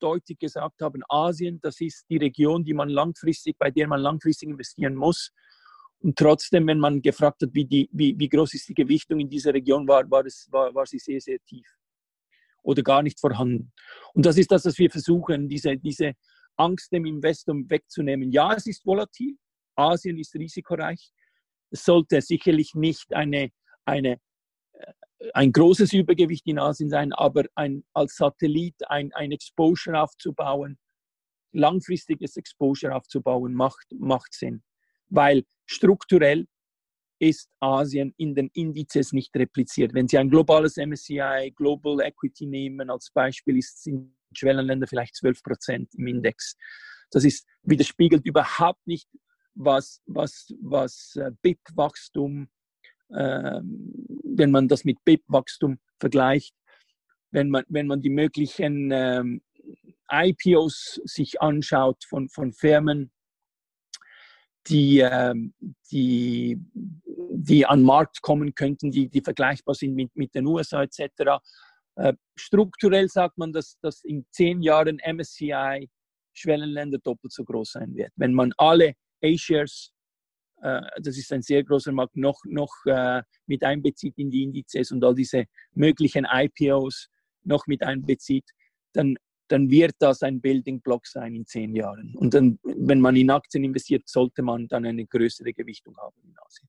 deutlich 0.00 0.38
gesagt 0.38 0.80
haben, 0.80 1.02
Asien, 1.08 1.60
das 1.60 1.80
ist 1.80 2.06
die 2.08 2.16
Region, 2.16 2.64
die 2.64 2.74
man 2.74 2.88
langfristig, 2.88 3.56
bei 3.58 3.70
der 3.70 3.88
man 3.88 4.00
langfristig 4.00 4.48
investieren 4.48 4.94
muss. 4.94 5.32
Und 6.00 6.16
trotzdem, 6.16 6.66
wenn 6.66 6.78
man 6.78 7.00
gefragt 7.00 7.42
hat, 7.42 7.50
wie, 7.52 7.64
die, 7.64 7.88
wie, 7.92 8.18
wie 8.18 8.28
groß 8.28 8.54
ist 8.54 8.68
die 8.68 8.74
Gewichtung 8.74 9.18
in 9.20 9.28
dieser 9.28 9.52
Region, 9.54 9.88
war, 9.88 10.08
war, 10.10 10.24
es, 10.26 10.46
war, 10.50 10.74
war 10.74 10.86
sie 10.86 10.98
sehr, 10.98 11.20
sehr 11.20 11.38
tief 11.40 11.66
oder 12.62 12.82
gar 12.82 13.02
nicht 13.02 13.18
vorhanden. 13.18 13.72
Und 14.12 14.26
das 14.26 14.36
ist 14.36 14.50
das, 14.50 14.64
was 14.64 14.78
wir 14.78 14.90
versuchen, 14.90 15.48
diese, 15.48 15.76
diese 15.76 16.12
Angst 16.56 16.92
dem 16.92 17.06
Investor 17.06 17.54
wegzunehmen. 17.68 18.32
Ja, 18.32 18.54
es 18.54 18.66
ist 18.66 18.84
volatil, 18.84 19.36
Asien 19.76 20.18
ist 20.18 20.34
risikoreich. 20.34 21.12
Es 21.70 21.84
sollte 21.84 22.20
sicherlich 22.20 22.74
nicht 22.74 23.12
eine, 23.12 23.50
eine, 23.84 24.18
äh, 24.72 24.92
ein 25.32 25.52
großes 25.52 25.92
Übergewicht 25.92 26.46
in 26.46 26.58
Asien 26.58 26.90
sein, 26.90 27.12
aber 27.12 27.44
ein, 27.54 27.84
als 27.92 28.16
Satellit 28.16 28.76
ein, 28.88 29.12
ein 29.12 29.32
Exposure 29.32 30.00
aufzubauen, 30.00 30.78
langfristiges 31.52 32.36
Exposure 32.36 32.94
aufzubauen, 32.94 33.54
macht, 33.54 33.86
macht 33.92 34.34
Sinn 34.34 34.62
weil 35.08 35.44
strukturell 35.66 36.46
ist 37.18 37.48
Asien 37.60 38.14
in 38.18 38.34
den 38.34 38.50
Indizes 38.52 39.12
nicht 39.12 39.34
repliziert. 39.36 39.94
Wenn 39.94 40.08
Sie 40.08 40.18
ein 40.18 40.28
globales 40.28 40.76
MSCI 40.76 41.52
Global 41.56 42.00
Equity 42.00 42.46
nehmen 42.46 42.90
als 42.90 43.10
Beispiel, 43.10 43.56
ist 43.56 43.82
sind 43.82 44.14
Schwellenländer 44.34 44.86
vielleicht 44.86 45.16
12 45.16 45.42
Prozent 45.42 45.94
im 45.94 46.06
Index. 46.06 46.56
Das 47.10 47.24
ist, 47.24 47.46
widerspiegelt 47.62 48.26
überhaupt 48.26 48.86
nicht, 48.86 49.08
was, 49.54 50.02
was, 50.06 50.48
was 50.60 51.16
äh, 51.16 51.30
BIP-Wachstum, 51.40 52.48
äh, 53.08 53.60
wenn 53.62 54.50
man 54.50 54.68
das 54.68 54.84
mit 54.84 54.98
BIP-Wachstum 55.04 55.78
vergleicht, 55.98 56.54
wenn 57.30 57.48
man, 57.48 57.64
wenn 57.68 57.86
man 57.86 58.02
die 58.02 58.10
möglichen 58.10 58.90
ähm, 58.92 59.42
IPOs 60.10 61.00
sich 61.04 61.40
anschaut 61.40 62.04
von, 62.04 62.28
von 62.28 62.52
Firmen, 62.52 63.10
die, 64.68 65.00
ähm, 65.00 65.54
die, 65.90 66.58
die 66.74 67.66
an 67.66 67.80
den 67.80 67.86
Markt 67.86 68.22
kommen 68.22 68.54
könnten, 68.54 68.90
die, 68.90 69.08
die 69.08 69.20
vergleichbar 69.20 69.74
sind 69.74 69.94
mit, 69.94 70.14
mit 70.16 70.34
den 70.34 70.46
USA 70.46 70.82
etc. 70.82 71.40
Äh, 71.96 72.14
strukturell 72.34 73.08
sagt 73.08 73.38
man, 73.38 73.52
dass, 73.52 73.78
dass 73.80 74.02
in 74.04 74.26
zehn 74.30 74.62
Jahren 74.62 74.98
MSCI 75.04 75.88
Schwellenländer 76.32 76.98
doppelt 76.98 77.32
so 77.32 77.44
groß 77.44 77.72
sein 77.72 77.94
wird. 77.94 78.12
Wenn 78.16 78.34
man 78.34 78.52
alle 78.58 78.94
A-Shares 79.22 79.92
äh, 80.62 80.80
das 81.00 81.16
ist 81.18 81.32
ein 81.32 81.42
sehr 81.42 81.62
großer 81.62 81.92
Markt, 81.92 82.16
noch, 82.16 82.40
noch 82.44 82.72
äh, 82.86 83.22
mit 83.46 83.62
einbezieht 83.62 84.14
in 84.18 84.30
die 84.30 84.42
Indizes 84.42 84.90
und 84.90 85.04
all 85.04 85.14
diese 85.14 85.44
möglichen 85.74 86.26
IPOs 86.30 87.08
noch 87.44 87.66
mit 87.66 87.82
einbezieht, 87.82 88.44
dann, 88.92 89.16
dann 89.48 89.70
wird 89.70 89.94
das 89.98 90.22
ein 90.22 90.40
Building 90.40 90.80
Block 90.80 91.06
sein 91.06 91.34
in 91.34 91.46
zehn 91.46 91.74
Jahren. 91.74 92.14
Und 92.16 92.34
dann, 92.34 92.58
wenn 92.62 93.00
man 93.00 93.16
in 93.16 93.30
Aktien 93.30 93.64
investiert, 93.64 94.08
sollte 94.08 94.42
man 94.42 94.68
dann 94.68 94.84
eine 94.84 95.06
größere 95.06 95.52
Gewichtung 95.52 95.96
haben 95.98 96.16
in 96.24 96.34
Asien. 96.44 96.68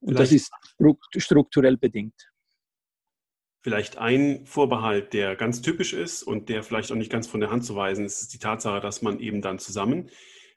Und 0.00 0.14
Vielleicht. 0.14 0.32
das 0.32 0.32
ist 0.32 1.22
strukturell 1.24 1.76
bedingt. 1.76 2.30
Vielleicht 3.62 3.98
ein 3.98 4.46
Vorbehalt, 4.46 5.12
der 5.12 5.34
ganz 5.34 5.60
typisch 5.60 5.92
ist 5.92 6.22
und 6.22 6.48
der 6.48 6.62
vielleicht 6.62 6.92
auch 6.92 6.96
nicht 6.96 7.10
ganz 7.10 7.26
von 7.26 7.40
der 7.40 7.50
Hand 7.50 7.64
zu 7.64 7.74
weisen 7.74 8.04
ist, 8.04 8.22
ist 8.22 8.32
die 8.32 8.38
Tatsache, 8.38 8.80
dass 8.80 9.02
man 9.02 9.18
eben 9.18 9.42
dann 9.42 9.58
zusammen 9.58 10.08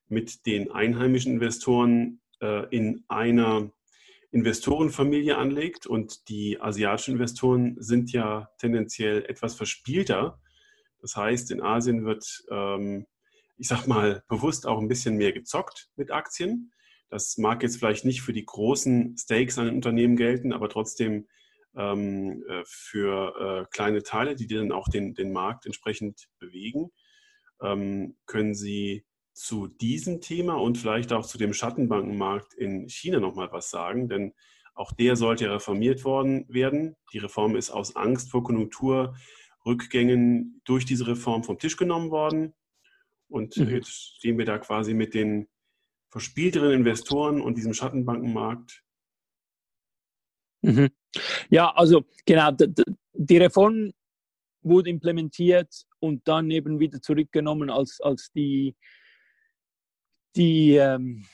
mit 0.07 0.45
den 0.45 0.69
einheimischen 0.71 1.33
Investoren 1.33 2.21
äh, 2.41 2.67
in 2.69 3.03
einer 3.07 3.71
Investorenfamilie 4.31 5.37
anlegt. 5.37 5.87
Und 5.87 6.29
die 6.29 6.61
asiatischen 6.61 7.13
Investoren 7.13 7.77
sind 7.79 8.11
ja 8.11 8.49
tendenziell 8.59 9.25
etwas 9.25 9.55
verspielter. 9.55 10.39
Das 11.01 11.15
heißt, 11.15 11.51
in 11.51 11.61
Asien 11.61 12.05
wird, 12.05 12.43
ähm, 12.51 13.05
ich 13.57 13.67
sag 13.67 13.87
mal, 13.87 14.23
bewusst 14.27 14.67
auch 14.67 14.79
ein 14.79 14.87
bisschen 14.87 15.15
mehr 15.17 15.31
gezockt 15.31 15.89
mit 15.95 16.11
Aktien. 16.11 16.71
Das 17.09 17.37
mag 17.37 17.63
jetzt 17.63 17.77
vielleicht 17.77 18.05
nicht 18.05 18.21
für 18.21 18.33
die 18.33 18.45
großen 18.45 19.17
Stakes 19.17 19.57
an 19.57 19.65
den 19.65 19.75
Unternehmen 19.75 20.15
gelten, 20.15 20.53
aber 20.53 20.69
trotzdem 20.69 21.27
ähm, 21.75 22.43
äh, 22.47 22.63
für 22.65 23.65
äh, 23.65 23.65
kleine 23.71 24.03
Teile, 24.03 24.35
die 24.35 24.47
dann 24.47 24.71
auch 24.71 24.87
den, 24.87 25.13
den 25.13 25.31
Markt 25.31 25.65
entsprechend 25.65 26.27
bewegen. 26.39 26.91
Ähm, 27.61 28.17
können 28.25 28.53
Sie 28.53 29.05
zu 29.33 29.67
diesem 29.67 30.21
Thema 30.21 30.55
und 30.55 30.77
vielleicht 30.77 31.13
auch 31.13 31.25
zu 31.25 31.37
dem 31.37 31.53
Schattenbankenmarkt 31.53 32.53
in 32.53 32.89
China 32.89 33.19
nochmal 33.19 33.51
was 33.51 33.69
sagen? 33.69 34.09
Denn 34.09 34.33
auch 34.75 34.91
der 34.91 35.15
sollte 35.15 35.51
reformiert 35.51 36.03
worden 36.05 36.45
werden. 36.47 36.95
Die 37.13 37.19
Reform 37.19 37.55
ist 37.55 37.69
aus 37.69 37.95
Angst 37.95 38.31
vor 38.31 38.43
Konjunkturrückgängen 39.69 40.61
durch 40.65 40.85
diese 40.85 41.07
Reform 41.07 41.43
vom 41.43 41.59
Tisch 41.59 41.77
genommen 41.77 42.11
worden. 42.11 42.53
Und 43.27 43.57
mhm. 43.57 43.69
jetzt 43.69 44.17
stehen 44.17 44.37
wir 44.37 44.45
da 44.45 44.57
quasi 44.57 44.93
mit 44.93 45.13
den 45.13 45.47
verspielteren 46.09 46.73
Investoren 46.73 47.41
und 47.41 47.57
diesem 47.57 47.73
Schattenbankenmarkt 47.73 48.83
Mhm. 50.61 50.89
Ja, 51.49 51.73
also 51.73 52.03
genau, 52.25 52.51
die 53.13 53.37
Reform 53.37 53.93
wurde 54.61 54.89
implementiert 54.89 55.85
und 55.99 56.27
dann 56.27 56.51
eben 56.51 56.81
wieder 56.81 57.01
zurückgenommen, 57.01 57.69
als, 57.69 58.01
als 58.01 58.29
die, 58.33 58.75
die, 60.35 60.75
ähm, 60.75 61.25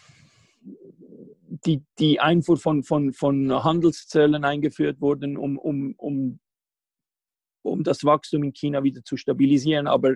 die, 0.62 1.84
die 1.98 2.20
Einfuhr 2.20 2.58
von, 2.58 2.84
von, 2.84 3.14
von 3.14 3.64
Handelszöllen 3.64 4.44
eingeführt 4.44 5.02
wurden, 5.02 5.38
um, 5.38 5.58
um, 5.58 5.96
um, 5.98 6.40
um 7.66 7.84
das 7.84 8.04
Wachstum 8.04 8.44
in 8.44 8.54
China 8.54 8.84
wieder 8.84 9.04
zu 9.04 9.18
stabilisieren. 9.18 9.88
Aber 9.88 10.16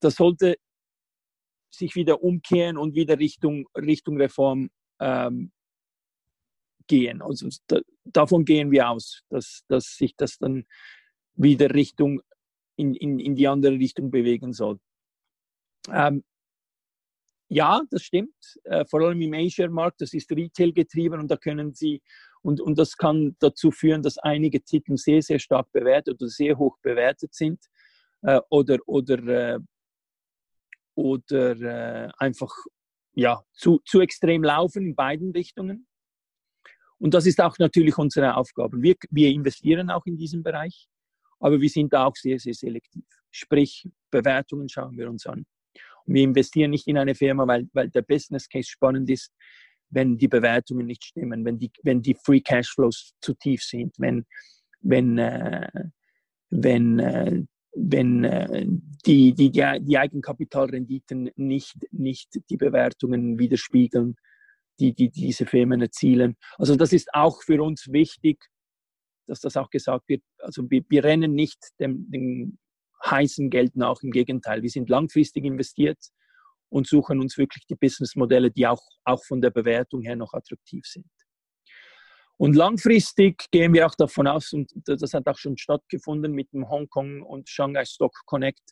das 0.00 0.14
sollte 0.14 0.56
sich 1.70 1.94
wieder 1.94 2.22
umkehren 2.22 2.78
und 2.78 2.94
wieder 2.94 3.18
Richtung, 3.18 3.66
Richtung 3.74 4.16
Reform 4.20 4.70
ähm, 5.00 5.52
gehen. 6.86 7.22
Also 7.22 7.48
da, 7.66 7.80
davon 8.04 8.44
gehen 8.44 8.70
wir 8.70 8.90
aus, 8.90 9.22
dass, 9.28 9.62
dass 9.68 9.96
sich 9.96 10.16
das 10.16 10.38
dann 10.38 10.66
wieder 11.34 11.74
Richtung 11.74 12.20
in, 12.76 12.94
in, 12.94 13.18
in 13.18 13.34
die 13.34 13.48
andere 13.48 13.74
Richtung 13.74 14.10
bewegen 14.10 14.52
soll. 14.52 14.78
Ähm, 15.90 16.24
ja, 17.48 17.82
das 17.90 18.02
stimmt. 18.02 18.34
Äh, 18.64 18.84
vor 18.84 19.00
allem 19.00 19.20
im 19.22 19.32
Asia-Markt, 19.32 20.00
das 20.00 20.12
ist 20.12 20.30
Retail 20.30 20.72
getrieben 20.72 21.20
und 21.20 21.30
da 21.30 21.36
können 21.36 21.72
Sie, 21.74 22.02
und, 22.42 22.60
und 22.60 22.78
das 22.78 22.96
kann 22.96 23.36
dazu 23.40 23.70
führen, 23.70 24.02
dass 24.02 24.18
einige 24.18 24.60
Titel 24.62 24.96
sehr, 24.96 25.22
sehr 25.22 25.38
stark 25.38 25.70
bewertet 25.72 26.20
oder 26.20 26.28
sehr 26.28 26.56
hoch 26.56 26.78
bewertet 26.82 27.34
sind 27.34 27.60
äh, 28.22 28.40
oder, 28.50 28.78
oder, 28.86 29.18
äh, 29.18 29.58
oder 30.94 31.60
äh, 31.60 32.10
einfach 32.18 32.52
ja, 33.14 33.42
zu, 33.52 33.80
zu 33.84 34.00
extrem 34.00 34.44
laufen 34.44 34.86
in 34.86 34.94
beiden 34.94 35.32
Richtungen. 35.32 35.86
Und 36.98 37.14
das 37.14 37.26
ist 37.26 37.40
auch 37.40 37.58
natürlich 37.58 37.96
unsere 37.98 38.36
Aufgabe. 38.36 38.80
Wir, 38.82 38.96
wir 39.10 39.30
investieren 39.30 39.90
auch 39.90 40.06
in 40.06 40.16
diesem 40.16 40.42
Bereich, 40.42 40.88
aber 41.40 41.60
wir 41.60 41.68
sind 41.68 41.92
da 41.92 42.06
auch 42.06 42.16
sehr, 42.16 42.38
sehr 42.38 42.54
selektiv. 42.54 43.04
Sprich, 43.30 43.88
Bewertungen 44.10 44.68
schauen 44.68 44.96
wir 44.96 45.08
uns 45.08 45.26
an. 45.26 45.46
Und 46.06 46.14
wir 46.14 46.22
investieren 46.22 46.70
nicht 46.70 46.86
in 46.88 46.98
eine 46.98 47.14
Firma, 47.14 47.46
weil, 47.46 47.68
weil 47.72 47.88
der 47.90 48.02
Business 48.02 48.48
Case 48.48 48.68
spannend 48.68 49.08
ist, 49.10 49.32
wenn 49.90 50.18
die 50.18 50.28
Bewertungen 50.28 50.86
nicht 50.86 51.04
stimmen, 51.04 51.44
wenn 51.44 51.58
die, 51.58 51.70
wenn 51.82 52.02
die 52.02 52.14
Free 52.14 52.40
Cashflows 52.40 53.14
zu 53.20 53.34
tief 53.34 53.62
sind, 53.62 53.94
wenn, 53.98 54.26
wenn, 54.80 55.18
äh, 55.18 55.68
wenn, 56.50 56.98
äh, 56.98 57.42
wenn 57.74 58.24
äh, 58.24 58.66
die, 59.06 59.34
die, 59.34 59.50
die, 59.50 59.98
Eigenkapitalrenditen 59.98 61.30
nicht, 61.36 61.76
nicht 61.90 62.38
die 62.50 62.56
Bewertungen 62.56 63.38
widerspiegeln 63.38 64.16
die, 64.80 64.94
die 64.94 65.10
diese 65.10 65.46
Firmen 65.46 65.80
erzielen. 65.80 66.36
Also 66.56 66.76
das 66.76 66.92
ist 66.92 67.08
auch 67.12 67.42
für 67.42 67.62
uns 67.62 67.88
wichtig, 67.90 68.44
dass 69.26 69.40
das 69.40 69.56
auch 69.56 69.70
gesagt 69.70 70.08
wird. 70.08 70.22
Also 70.38 70.70
wir, 70.70 70.82
wir 70.88 71.04
rennen 71.04 71.34
nicht 71.34 71.58
dem, 71.80 72.10
dem 72.10 72.58
heißen 73.04 73.50
Geld 73.50 73.76
nach, 73.76 74.02
im 74.02 74.10
Gegenteil. 74.10 74.62
Wir 74.62 74.70
sind 74.70 74.88
langfristig 74.88 75.44
investiert 75.44 75.98
und 76.70 76.86
suchen 76.86 77.20
uns 77.20 77.38
wirklich 77.38 77.64
die 77.66 77.74
Businessmodelle, 77.74 78.50
die 78.50 78.66
auch, 78.66 78.82
auch 79.04 79.24
von 79.24 79.40
der 79.40 79.50
Bewertung 79.50 80.02
her 80.02 80.16
noch 80.16 80.34
attraktiv 80.34 80.84
sind. 80.86 81.06
Und 82.36 82.54
langfristig 82.54 83.50
gehen 83.50 83.72
wir 83.72 83.86
auch 83.86 83.96
davon 83.96 84.28
aus, 84.28 84.52
und 84.52 84.70
das 84.86 85.12
hat 85.12 85.26
auch 85.26 85.38
schon 85.38 85.58
stattgefunden 85.58 86.32
mit 86.32 86.52
dem 86.52 86.68
Hongkong 86.68 87.22
und 87.22 87.48
Shanghai 87.48 87.84
Stock 87.84 88.14
Connect, 88.26 88.62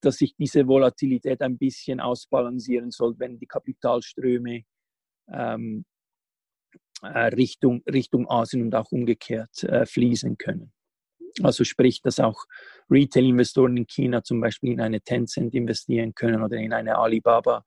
dass 0.00 0.16
sich 0.16 0.34
diese 0.36 0.66
Volatilität 0.66 1.42
ein 1.42 1.58
bisschen 1.58 2.00
ausbalancieren 2.00 2.90
soll, 2.90 3.14
wenn 3.18 3.38
die 3.38 3.46
Kapitalströme 3.46 4.62
ähm, 5.28 5.84
äh, 7.02 7.26
Richtung, 7.28 7.82
Richtung 7.86 8.30
Asien 8.30 8.62
und 8.62 8.74
auch 8.74 8.90
umgekehrt 8.90 9.62
äh, 9.64 9.84
fließen 9.84 10.38
können. 10.38 10.72
Also 11.42 11.64
sprich, 11.64 12.00
dass 12.02 12.20
auch 12.20 12.44
Retail-Investoren 12.90 13.76
in 13.76 13.86
China 13.86 14.22
zum 14.22 14.40
Beispiel 14.40 14.72
in 14.72 14.80
eine 14.80 15.00
Tencent 15.00 15.54
investieren 15.54 16.14
können 16.14 16.42
oder 16.42 16.56
in 16.56 16.72
eine 16.72 16.96
Alibaba. 16.96 17.64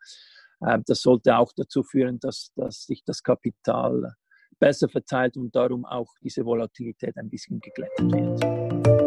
Äh, 0.61 0.79
das 0.85 1.01
sollte 1.01 1.37
auch 1.37 1.51
dazu 1.55 1.83
führen, 1.83 2.19
dass, 2.19 2.51
dass 2.55 2.85
sich 2.85 3.03
das 3.05 3.23
Kapital 3.23 4.13
besser 4.59 4.89
verteilt 4.89 5.37
und 5.37 5.55
darum 5.55 5.85
auch 5.85 6.13
diese 6.21 6.45
Volatilität 6.45 7.15
ein 7.17 7.29
bisschen 7.29 7.59
geglättet 7.59 8.11
wird. 8.11 8.98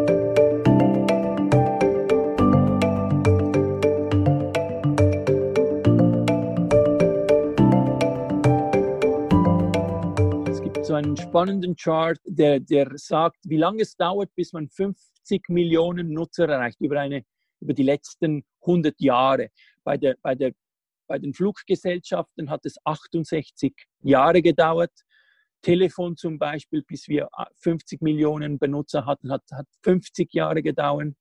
So 10.93 10.97
einen 10.97 11.17
spannenden 11.17 11.75
Chart, 11.75 12.19
der, 12.23 12.59
der 12.59 12.91
sagt, 12.97 13.39
wie 13.45 13.57
lange 13.57 13.81
es 13.81 13.95
dauert, 13.95 14.29
bis 14.35 14.53
man 14.53 14.69
50 14.69 15.49
Millionen 15.49 16.13
Nutzer 16.13 16.47
erreicht 16.47 16.79
über, 16.81 16.99
eine, 16.99 17.25
über 17.61 17.73
die 17.73 17.81
letzten 17.81 18.45
100 18.61 19.01
Jahre. 19.01 19.49
Bei, 19.83 19.97
der, 19.97 20.17
bei, 20.21 20.35
der, 20.35 20.51
bei 21.07 21.17
den 21.17 21.33
Fluggesellschaften 21.33 22.51
hat 22.51 22.63
es 22.67 22.75
68 22.83 23.73
Jahre 24.03 24.43
gedauert. 24.43 24.91
Telefon 25.63 26.15
zum 26.15 26.37
Beispiel, 26.37 26.83
bis 26.83 27.07
wir 27.07 27.27
50 27.55 28.03
Millionen 28.03 28.59
Benutzer 28.59 29.07
hatten, 29.07 29.31
hat, 29.31 29.41
hat 29.51 29.65
50 29.81 30.31
Jahre 30.31 30.61
gedauert. 30.61 31.15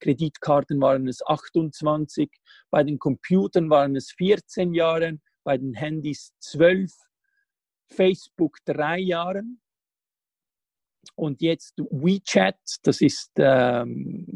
Kreditkarten 0.00 0.78
waren 0.82 1.08
es 1.08 1.26
28, 1.26 2.30
bei 2.68 2.84
den 2.84 2.98
Computern 2.98 3.70
waren 3.70 3.96
es 3.96 4.12
14 4.18 4.74
Jahre, 4.74 5.18
bei 5.44 5.56
den 5.56 5.72
Handys 5.72 6.34
12 6.40 6.92
Facebook 7.94 8.58
drei 8.64 8.98
Jahren 8.98 9.60
und 11.16 11.42
jetzt 11.42 11.74
WeChat, 11.78 12.58
das 12.82 13.00
ist 13.00 13.32
ähm, 13.36 14.26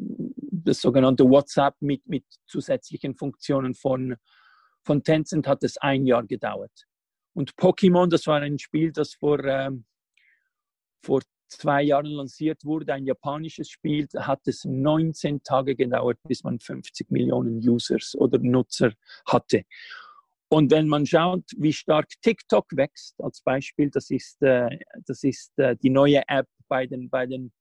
das 0.50 0.80
sogenannte 0.80 1.24
WhatsApp 1.24 1.74
mit, 1.80 2.06
mit 2.06 2.24
zusätzlichen 2.46 3.14
Funktionen 3.14 3.74
von, 3.74 4.16
von 4.84 5.02
Tencent, 5.02 5.46
hat 5.46 5.64
es 5.64 5.78
ein 5.78 6.06
Jahr 6.06 6.24
gedauert. 6.24 6.86
Und 7.34 7.54
Pokémon, 7.54 8.08
das 8.08 8.26
war 8.26 8.40
ein 8.40 8.58
Spiel, 8.58 8.92
das 8.92 9.14
vor, 9.14 9.42
ähm, 9.44 9.84
vor 11.02 11.22
zwei 11.48 11.82
Jahren 11.82 12.06
lanciert 12.06 12.64
wurde, 12.64 12.92
ein 12.92 13.06
japanisches 13.06 13.70
Spiel, 13.70 14.06
hat 14.16 14.46
es 14.46 14.64
19 14.64 15.42
Tage 15.42 15.74
gedauert, 15.74 16.18
bis 16.24 16.44
man 16.44 16.58
50 16.60 17.10
Millionen 17.10 17.58
Users 17.66 18.14
oder 18.16 18.38
Nutzer 18.38 18.92
hatte. 19.26 19.64
Und 20.50 20.70
wenn 20.70 20.88
man 20.88 21.04
schaut, 21.04 21.44
wie 21.58 21.72
stark 21.72 22.08
TikTok 22.22 22.66
wächst, 22.72 23.14
als 23.20 23.42
Beispiel, 23.42 23.90
das 23.90 24.10
ist, 24.10 24.40
äh, 24.42 24.78
das 25.06 25.22
ist 25.22 25.52
äh, 25.58 25.76
die 25.76 25.90
neue 25.90 26.22
App 26.26 26.46
bei, 26.68 26.86
den, 26.86 27.10
bei, 27.10 27.26
den, 27.26 27.52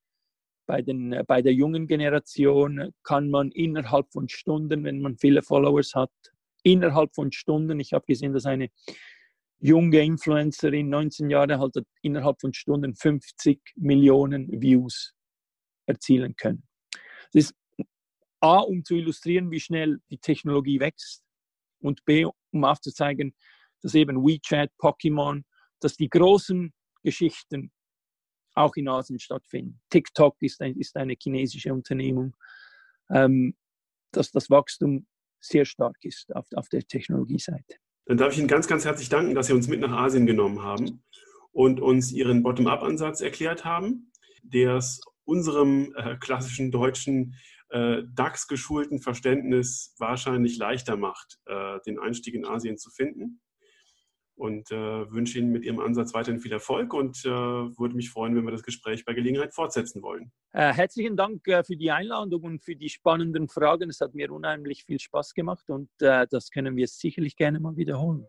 bei, 0.65 0.81
den, 0.81 1.11
äh, 1.11 1.23
bei 1.27 1.41
der 1.41 1.53
jungen 1.53 1.87
Generation, 1.87 2.93
kann 3.03 3.29
man 3.29 3.51
innerhalb 3.51 4.11
von 4.13 4.29
Stunden, 4.29 4.85
wenn 4.85 5.01
man 5.01 5.17
viele 5.17 5.41
Followers 5.41 5.95
hat, 5.95 6.11
innerhalb 6.63 7.13
von 7.13 7.31
Stunden, 7.31 7.79
ich 7.81 7.91
habe 7.91 8.05
gesehen, 8.07 8.33
dass 8.33 8.45
eine 8.45 8.69
junge 9.59 10.01
Influencerin, 10.01 10.87
19 10.87 11.29
Jahre 11.29 11.59
alt, 11.59 11.75
innerhalb 12.01 12.39
von 12.39 12.53
Stunden 12.53 12.95
50 12.95 13.59
Millionen 13.75 14.61
Views 14.61 15.13
erzielen 15.87 16.35
können. 16.35 16.63
Das 17.33 17.45
ist 17.45 17.55
A, 18.39 18.59
um 18.59 18.83
zu 18.83 18.95
illustrieren, 18.95 19.51
wie 19.51 19.59
schnell 19.59 19.99
die 20.09 20.19
Technologie 20.19 20.79
wächst 20.79 21.23
und 21.79 22.05
B, 22.05 22.25
um 22.51 22.63
aufzuzeigen, 22.63 23.33
dass 23.81 23.93
eben 23.93 24.17
WeChat, 24.23 24.71
Pokémon, 24.79 25.43
dass 25.79 25.95
die 25.95 26.09
großen 26.09 26.73
Geschichten 27.03 27.71
auch 28.53 28.75
in 28.75 28.87
Asien 28.87 29.19
stattfinden. 29.19 29.79
TikTok 29.89 30.35
ist, 30.41 30.61
ein, 30.61 30.75
ist 30.77 30.95
eine 30.97 31.15
chinesische 31.21 31.73
Unternehmung, 31.73 32.35
ähm, 33.11 33.55
dass 34.11 34.31
das 34.31 34.49
Wachstum 34.49 35.05
sehr 35.39 35.65
stark 35.65 35.97
ist 36.01 36.35
auf, 36.35 36.47
auf 36.55 36.67
der 36.69 36.81
Technologieseite. 36.81 37.75
Dann 38.05 38.17
darf 38.17 38.33
ich 38.33 38.39
Ihnen 38.39 38.47
ganz, 38.47 38.67
ganz 38.67 38.85
herzlich 38.85 39.09
danken, 39.09 39.35
dass 39.35 39.47
Sie 39.47 39.53
uns 39.53 39.67
mit 39.67 39.79
nach 39.79 39.91
Asien 39.91 40.25
genommen 40.25 40.63
haben 40.63 41.03
und 41.51 41.79
uns 41.79 42.11
Ihren 42.11 42.41
Bottom-up-Ansatz 42.41 43.21
erklärt 43.21 43.63
haben, 43.63 44.11
der 44.41 44.75
es 44.77 45.01
unserem 45.25 45.93
äh, 45.95 46.15
klassischen 46.17 46.71
deutschen 46.71 47.35
äh, 47.69 48.03
DAX-geschulten 48.13 48.99
Verständnis 48.99 49.95
wahrscheinlich 49.97 50.57
leichter 50.57 50.97
macht, 50.97 51.39
äh, 51.45 51.79
den 51.85 51.99
Einstieg 51.99 52.33
in 52.33 52.45
Asien 52.45 52.77
zu 52.77 52.89
finden 52.89 53.41
und 54.37 54.71
äh, 54.71 55.11
wünsche 55.11 55.39
Ihnen 55.39 55.51
mit 55.51 55.65
Ihrem 55.65 55.79
Ansatz 55.79 56.13
weiterhin 56.13 56.39
viel 56.39 56.51
Erfolg 56.51 56.93
und 56.93 57.17
äh, 57.25 57.29
würde 57.29 57.95
mich 57.95 58.09
freuen, 58.09 58.35
wenn 58.35 58.45
wir 58.45 58.51
das 58.51 58.63
Gespräch 58.63 59.03
bei 59.03 59.13
Gelegenheit 59.13 59.53
fortsetzen 59.53 60.01
wollen. 60.01 60.31
Äh, 60.53 60.73
herzlichen 60.73 61.17
Dank 61.17 61.47
äh, 61.47 61.63
für 61.63 61.75
die 61.75 61.91
Einladung 61.91 62.43
und 62.43 62.63
für 62.63 62.75
die 62.75 62.89
spannenden 62.89 63.47
Fragen. 63.47 63.89
Es 63.89 63.99
hat 63.99 64.13
mir 64.13 64.31
unheimlich 64.31 64.85
viel 64.85 64.99
Spaß 64.99 65.33
gemacht 65.33 65.69
und 65.69 65.89
das 65.97 66.51
können 66.51 66.75
wir 66.75 66.87
sicherlich 66.87 67.35
gerne 67.35 67.59
mal 67.59 67.75
wiederholen. 67.75 68.25